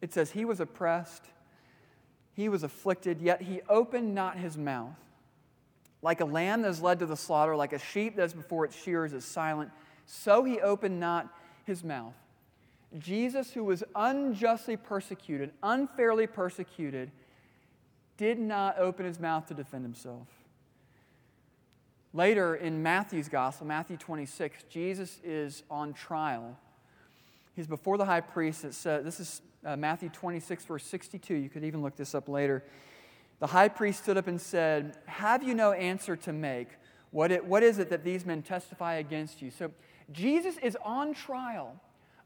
It 0.00 0.12
says, 0.12 0.30
He 0.30 0.44
was 0.44 0.60
oppressed, 0.60 1.24
he 2.34 2.48
was 2.48 2.62
afflicted, 2.62 3.20
yet 3.20 3.42
he 3.42 3.60
opened 3.68 4.14
not 4.14 4.36
his 4.36 4.56
mouth. 4.56 4.94
Like 6.02 6.20
a 6.20 6.24
lamb 6.24 6.62
that 6.62 6.68
is 6.68 6.80
led 6.80 7.00
to 7.00 7.06
the 7.06 7.16
slaughter, 7.16 7.56
like 7.56 7.72
a 7.72 7.78
sheep 7.78 8.16
that 8.16 8.24
is 8.24 8.34
before 8.34 8.64
its 8.64 8.80
shears 8.80 9.12
is 9.12 9.24
silent, 9.24 9.70
so 10.06 10.44
he 10.44 10.60
opened 10.60 11.00
not 11.00 11.28
his 11.64 11.82
mouth. 11.82 12.14
Jesus, 12.98 13.52
who 13.52 13.64
was 13.64 13.84
unjustly 13.94 14.76
persecuted, 14.76 15.50
unfairly 15.62 16.26
persecuted, 16.26 17.10
did 18.16 18.38
not 18.38 18.78
open 18.78 19.04
his 19.04 19.20
mouth 19.20 19.46
to 19.46 19.54
defend 19.54 19.84
himself. 19.84 20.26
Later 22.14 22.54
in 22.54 22.82
Matthew's 22.82 23.28
gospel, 23.28 23.66
Matthew 23.66 23.96
26, 23.96 24.64
Jesus 24.70 25.20
is 25.22 25.62
on 25.70 25.92
trial. 25.92 26.56
He's 27.54 27.66
before 27.66 27.98
the 27.98 28.06
high 28.06 28.22
priest. 28.22 28.64
It 28.64 28.74
says, 28.74 29.04
this 29.04 29.20
is 29.20 29.42
uh, 29.64 29.76
Matthew 29.76 30.08
26, 30.08 30.64
verse 30.64 30.84
62. 30.84 31.34
You 31.34 31.48
could 31.48 31.64
even 31.64 31.82
look 31.82 31.96
this 31.96 32.14
up 32.14 32.28
later. 32.28 32.64
The 33.40 33.46
high 33.46 33.68
priest 33.68 34.02
stood 34.02 34.16
up 34.16 34.26
and 34.26 34.40
said, 34.40 34.96
Have 35.06 35.42
you 35.42 35.54
no 35.54 35.72
answer 35.72 36.16
to 36.16 36.32
make? 36.32 36.68
What, 37.10 37.30
it, 37.30 37.44
what 37.44 37.62
is 37.62 37.78
it 37.78 37.90
that 37.90 38.04
these 38.04 38.26
men 38.26 38.42
testify 38.42 38.94
against 38.94 39.40
you? 39.40 39.50
So 39.50 39.70
Jesus 40.12 40.56
is 40.58 40.76
on 40.84 41.14
trial, 41.14 41.80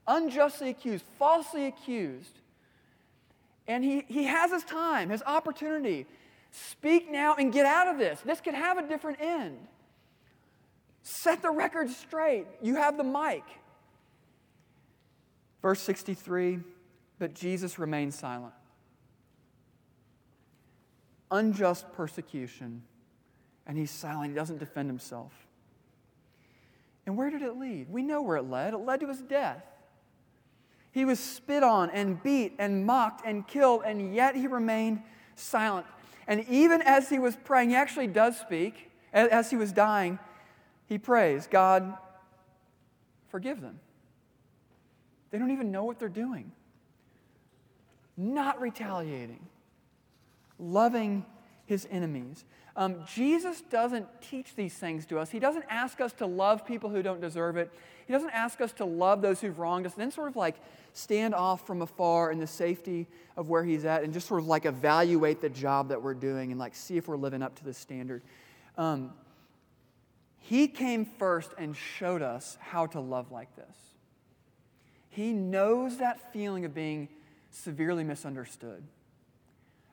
unjustly 0.07 0.70
accused, 0.70 1.05
falsely 1.18 1.66
accused. 1.66 2.40
And 3.68 3.85
he, 3.85 4.05
he 4.09 4.25
has 4.25 4.51
his 4.51 4.64
time, 4.64 5.11
his 5.11 5.22
opportunity. 5.22 6.07
Speak 6.51 7.11
now 7.11 7.35
and 7.38 7.53
get 7.53 7.64
out 7.64 7.88
of 7.88 7.98
this. 7.98 8.20
This 8.25 8.40
could 8.40 8.55
have 8.55 8.79
a 8.79 8.87
different 8.87 9.20
end. 9.20 9.59
Set 11.03 11.42
the 11.42 11.51
record 11.51 11.90
straight. 11.90 12.46
You 12.61 12.77
have 12.77 12.96
the 12.96 13.05
mic. 13.05 13.42
Verse 15.61 15.81
63 15.81 16.61
But 17.18 17.35
Jesus 17.35 17.79
remained 17.79 18.14
silent. 18.14 18.53
Unjust 21.33 21.92
persecution, 21.95 22.83
and 23.66 23.77
he's 23.77 23.90
silent. 23.90 24.29
He 24.29 24.35
doesn't 24.35 24.59
defend 24.59 24.88
himself. 24.88 25.33
And 27.07 27.16
where 27.16 27.31
did 27.31 27.42
it 27.42 27.57
lead? 27.57 27.88
We 27.90 28.03
know 28.03 28.23
where 28.23 28.37
it 28.37 28.49
led. 28.49 28.75
It 28.75 28.79
led 28.79 29.01
to 29.01 29.09
his 29.09 29.23
death. 29.23 29.64
He 30.92 31.05
was 31.05 31.18
spit 31.18 31.62
on 31.62 31.90
and 31.90 32.23
beat 32.23 32.55
and 32.59 32.87
mocked 32.87 33.27
and 33.27 33.49
killed, 33.49 33.83
and 33.85 34.14
yet 34.14 34.37
he 34.37 34.47
remained 34.47 35.03
silent. 35.35 35.87
And 36.29 36.47
even 36.49 36.83
as 36.83 37.09
he 37.09 37.18
was 37.18 37.35
praying, 37.35 37.71
he 37.71 37.77
actually 37.77 38.07
does 38.07 38.38
speak. 38.38 38.90
As 39.12 39.51
he 39.51 39.57
was 39.57 39.73
dying, 39.73 40.18
he 40.87 40.99
prays, 40.99 41.49
God, 41.51 41.97
forgive 43.29 43.61
them. 43.61 43.81
They 45.31 45.38
don't 45.38 45.51
even 45.51 45.73
know 45.73 45.85
what 45.85 45.99
they're 45.99 46.09
doing. 46.11 46.53
Not 48.16 48.61
retaliating, 48.61 49.40
loving 50.62 51.25
his 51.66 51.87
enemies. 51.90 52.44
Um, 52.75 52.96
Jesus 53.12 53.61
doesn't 53.61 54.07
teach 54.22 54.55
these 54.55 54.75
things 54.75 55.05
to 55.07 55.18
us. 55.18 55.31
He 55.31 55.38
doesn't 55.38 55.64
ask 55.68 56.01
us 56.01 56.12
to 56.14 56.27
love 56.27 56.66
people 56.66 56.88
who 56.88 57.03
don't 57.03 57.20
deserve 57.20 57.57
it. 57.57 57.70
He 58.07 58.12
doesn't 58.12 58.31
ask 58.31 58.61
us 58.61 58.72
to 58.75 58.85
love 58.85 59.20
those 59.20 59.40
who've 59.40 59.59
wronged 59.59 59.87
us 59.87 59.92
and 59.94 60.03
then 60.03 60.11
sort 60.11 60.29
of 60.29 60.37
like 60.37 60.57
stand 60.94 61.35
off 61.35 61.66
from 61.66 61.83
afar 61.83 62.33
in 62.33 62.38
the 62.38 62.46
safety 62.46 63.07
of 63.37 63.48
where 63.48 63.64
He's 63.64 63.85
at 63.85 64.03
and 64.03 64.12
just 64.12 64.27
sort 64.27 64.40
of 64.40 64.46
like 64.46 64.64
evaluate 64.64 65.40
the 65.40 65.51
job 65.51 65.88
that 65.88 66.03
we're 66.03 66.14
doing 66.14 66.51
and 66.51 66.59
like 66.59 66.75
see 66.75 66.96
if 66.96 67.09
we're 67.09 67.16
living 67.16 67.42
up 67.42 67.55
to 67.57 67.64
the 67.64 67.75
standard. 67.75 68.22
Um, 68.79 69.12
he 70.38 70.66
came 70.66 71.05
first 71.05 71.53
and 71.57 71.77
showed 71.77 72.20
us 72.20 72.59
how 72.61 72.87
to 72.87 73.01
love 73.01 73.31
like 73.31 73.55
this. 73.55 73.77
He 75.09 75.33
knows 75.33 75.98
that 75.98 76.33
feeling 76.33 76.64
of 76.64 76.75
being 76.75 77.09
severely 77.51 78.03
misunderstood, 78.03 78.83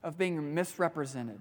of 0.04 0.18
being 0.18 0.54
misrepresented, 0.54 1.40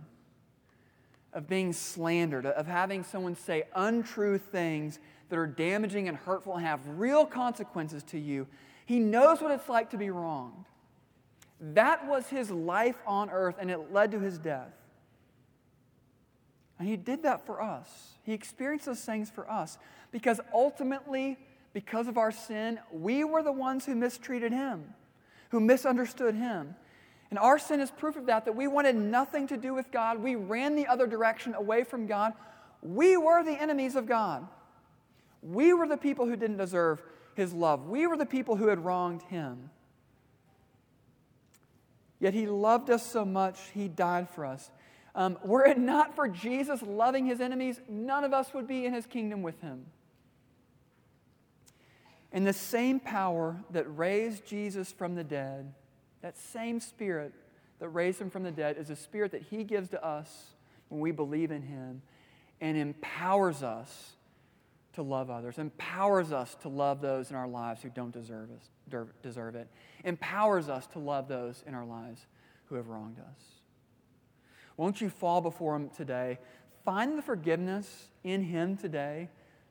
of 1.33 1.49
being 1.49 1.73
slandered, 1.73 2.47
of 2.47 2.67
having 2.67 3.05
someone 3.05 3.37
say 3.37 3.65
untrue 3.75 4.39
things 4.39 4.99
that 5.29 5.39
are 5.39 5.47
damaging 5.47 6.09
and 6.09 6.17
hurtful 6.17 6.57
and 6.57 6.65
have 6.65 6.81
real 6.99 7.27
consequences 7.27 8.03
to 8.03 8.19
you. 8.19 8.47
He 8.87 8.99
knows 8.99 9.41
what 9.41 9.51
it's 9.53 9.69
like 9.69 9.91
to 9.91 9.99
be 9.99 10.11
wronged. 10.11 10.65
That 11.61 12.07
was 12.07 12.27
his 12.29 12.51
life 12.51 12.97
on 13.07 13.31
earth, 13.31 13.57
and 13.59 13.71
it 13.71 13.93
led 13.93 14.13
to 14.13 14.21
his 14.21 14.39
death. 14.39 14.73
And 16.79 16.89
he 16.89 16.97
did 16.97 17.25
that 17.25 17.45
for 17.45 17.61
us. 17.61 18.15
He 18.23 18.33
experienced 18.33 18.87
those 18.87 19.01
things 19.01 19.31
for 19.31 19.51
us 19.51 19.79
because 20.13 20.41
ultimately, 20.55 21.37
because 21.73 22.07
of 22.07 22.17
our 22.17 22.31
sin, 22.31 22.79
we 22.93 23.25
were 23.25 23.43
the 23.43 23.53
ones 23.53 23.85
who 23.85 23.95
mistreated 23.95 24.53
him, 24.53 24.95
who 25.51 25.61
misunderstood 25.61 26.35
him. 26.35 26.77
And 27.31 27.39
our 27.39 27.59
sin 27.59 27.81
is 27.81 27.91
proof 27.91 28.17
of 28.17 28.27
that, 28.27 28.45
that 28.47 28.57
we 28.57 28.67
wanted 28.67 28.97
nothing 28.97 29.47
to 29.49 29.57
do 29.57 29.75
with 29.75 29.91
God. 29.91 30.23
We 30.23 30.35
ran 30.35 30.77
the 30.77 30.87
other 30.87 31.07
direction 31.07 31.55
away 31.55 31.85
from 31.85 32.07
God. 32.07 32.33
We 32.83 33.17
were 33.17 33.43
the 33.43 33.61
enemies 33.61 33.97
of 33.97 34.07
God. 34.07 34.47
We 35.43 35.73
were 35.75 35.87
the 35.87 35.97
people 35.97 36.27
who 36.27 36.37
didn't 36.37 36.57
deserve 36.57 37.03
his 37.35 37.53
love. 37.53 37.87
We 37.87 38.07
were 38.07 38.17
the 38.17 38.27
people 38.27 38.57
who 38.57 38.69
had 38.69 38.85
wronged 38.85 39.23
him. 39.23 39.71
Yet 42.19 42.35
he 42.35 42.47
loved 42.47 42.91
us 42.91 43.07
so 43.07 43.25
much, 43.25 43.61
he 43.75 43.89
died 43.89 44.29
for 44.29 44.45
us. 44.45 44.71
Um, 45.15 45.39
were 45.45 45.65
it 45.65 45.79
not 45.79 46.15
for 46.15 46.29
Jesus 46.29 46.83
loving 46.83 47.27
his 47.27 47.41
enemies, 47.41 47.81
none 47.89 48.25
of 48.25 48.33
us 48.33 48.53
would 48.55 48.67
be 48.67 48.87
in 48.87 48.93
his 48.93 49.07
kingdom 49.07 49.43
with 49.43 49.61
him. 49.61 49.87
And 52.33 52.47
the 52.47 52.53
same 52.53 53.01
power 53.01 53.57
that 53.71 53.85
raised 53.85 54.45
Jesus 54.47 54.93
from 54.93 55.15
the 55.15 55.25
dead, 55.25 55.73
that 56.23 56.37
same 56.37 56.81
spirit 56.81 57.33
that 57.79 57.89
raised 57.89 58.21
him 58.21 58.31
from 58.31 58.43
the 58.43 58.51
dead, 58.51 58.77
is 58.77 58.91
a 58.91 58.97
spirit 58.97 59.33
that 59.33 59.43
he 59.43 59.65
gives 59.65 59.89
to 59.91 60.05
us 60.05 60.49
when 60.89 61.01
we 61.01 61.11
believe 61.11 61.51
in 61.51 61.63
him 61.63 62.03
and 62.61 62.77
empowers 62.77 63.63
us 63.63 64.13
to 64.95 65.03
love 65.03 65.31
others, 65.31 65.59
empowers 65.59 66.33
us 66.33 66.57
to 66.57 66.69
love 66.69 67.01
those 67.01 67.31
in 67.31 67.37
our 67.37 67.47
lives 67.47 67.83
who 67.83 67.89
don't 67.89 68.13
deserve, 68.13 68.49
us, 68.51 69.07
deserve 69.23 69.55
it, 69.55 69.69
empowers 70.05 70.69
us 70.69 70.87
to 70.89 70.99
love 70.99 71.29
those 71.29 71.63
in 71.67 71.75
our 71.75 71.85
lives 71.85 72.27
who 72.65 72.75
have 72.75 72.89
wronged 72.89 73.19
us. 73.21 73.45
Won't 74.77 75.01
you 75.01 75.11
fall 75.11 75.41
before 75.41 75.77
Him 75.77 75.91
today? 75.91 76.39
Find 76.85 77.19
the 77.19 77.23
forgiveness 77.23 78.09
in 78.25 78.43
Him 78.43 78.77
today 78.77 79.29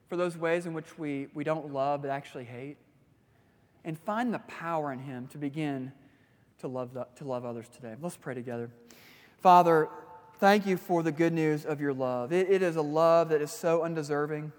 for 0.07 0.15
those 0.15 0.37
ways 0.37 0.65
in 0.65 0.73
which 0.73 0.97
we, 0.97 1.27
we 1.33 1.43
don't 1.43 1.73
love 1.73 2.01
but 2.01 2.11
actually 2.11 2.45
hate. 2.45 2.77
And 3.83 3.97
find 3.97 4.33
the 4.33 4.39
power 4.39 4.91
in 4.91 4.99
Him 4.99 5.27
to 5.27 5.37
begin 5.37 5.91
to 6.59 6.67
love, 6.67 6.93
the, 6.93 7.07
to 7.17 7.25
love 7.25 7.45
others 7.45 7.67
today. 7.69 7.95
Let's 8.01 8.17
pray 8.17 8.33
together. 8.33 8.69
Father, 9.39 9.89
thank 10.39 10.65
you 10.65 10.77
for 10.77 11.03
the 11.03 11.11
good 11.11 11.33
news 11.33 11.65
of 11.65 11.79
your 11.79 11.93
love. 11.93 12.31
it, 12.31 12.49
it 12.49 12.61
is 12.61 12.75
a 12.75 12.81
love 12.81 13.29
that 13.29 13.41
is 13.41 13.51
so 13.51 13.83
undeserving. 13.83 14.51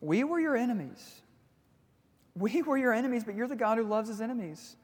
We 0.00 0.24
were 0.24 0.40
your 0.40 0.56
enemies. 0.56 1.22
We 2.34 2.62
were 2.62 2.76
your 2.76 2.92
enemies, 2.92 3.24
but 3.24 3.34
you're 3.34 3.48
the 3.48 3.56
God 3.56 3.78
who 3.78 3.84
loves 3.84 4.08
his 4.08 4.20
enemies 4.20 4.76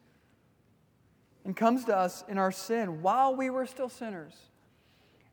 and 1.45 1.57
comes 1.57 1.85
to 1.87 1.97
us 1.97 2.25
in 2.29 2.39
our 2.39 2.53
sin 2.53 3.03
while 3.03 3.35
we 3.35 3.51
were 3.51 3.67
still 3.67 3.89
sinners 3.89 4.35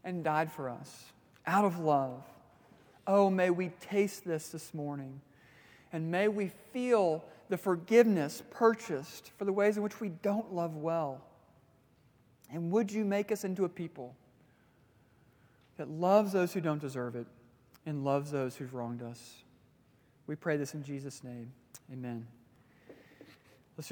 and 0.03 0.23
died 0.23 0.51
for 0.51 0.69
us 0.69 1.05
out 1.45 1.65
of 1.65 1.79
love. 1.79 2.23
Oh, 3.07 3.29
may 3.29 3.49
we 3.49 3.69
taste 3.81 4.25
this 4.25 4.49
this 4.49 4.73
morning. 4.73 5.21
And 5.91 6.11
may 6.11 6.27
we 6.27 6.51
feel 6.71 7.23
the 7.49 7.57
forgiveness 7.57 8.43
purchased 8.49 9.31
for 9.37 9.45
the 9.45 9.53
ways 9.53 9.77
in 9.77 9.83
which 9.83 9.99
we 9.99 10.09
don't 10.09 10.53
love 10.53 10.75
well. 10.75 11.21
And 12.51 12.71
would 12.71 12.91
you 12.91 13.05
make 13.05 13.31
us 13.31 13.43
into 13.43 13.65
a 13.65 13.69
people 13.69 14.15
that 15.77 15.89
loves 15.89 16.31
those 16.31 16.53
who 16.53 16.61
don't 16.61 16.81
deserve 16.81 17.15
it 17.15 17.27
and 17.85 18.03
loves 18.03 18.31
those 18.31 18.55
who've 18.55 18.73
wronged 18.73 19.01
us? 19.01 19.43
We 20.27 20.35
pray 20.35 20.57
this 20.57 20.73
in 20.73 20.83
Jesus' 20.83 21.23
name. 21.23 21.51
Amen. 21.91 22.25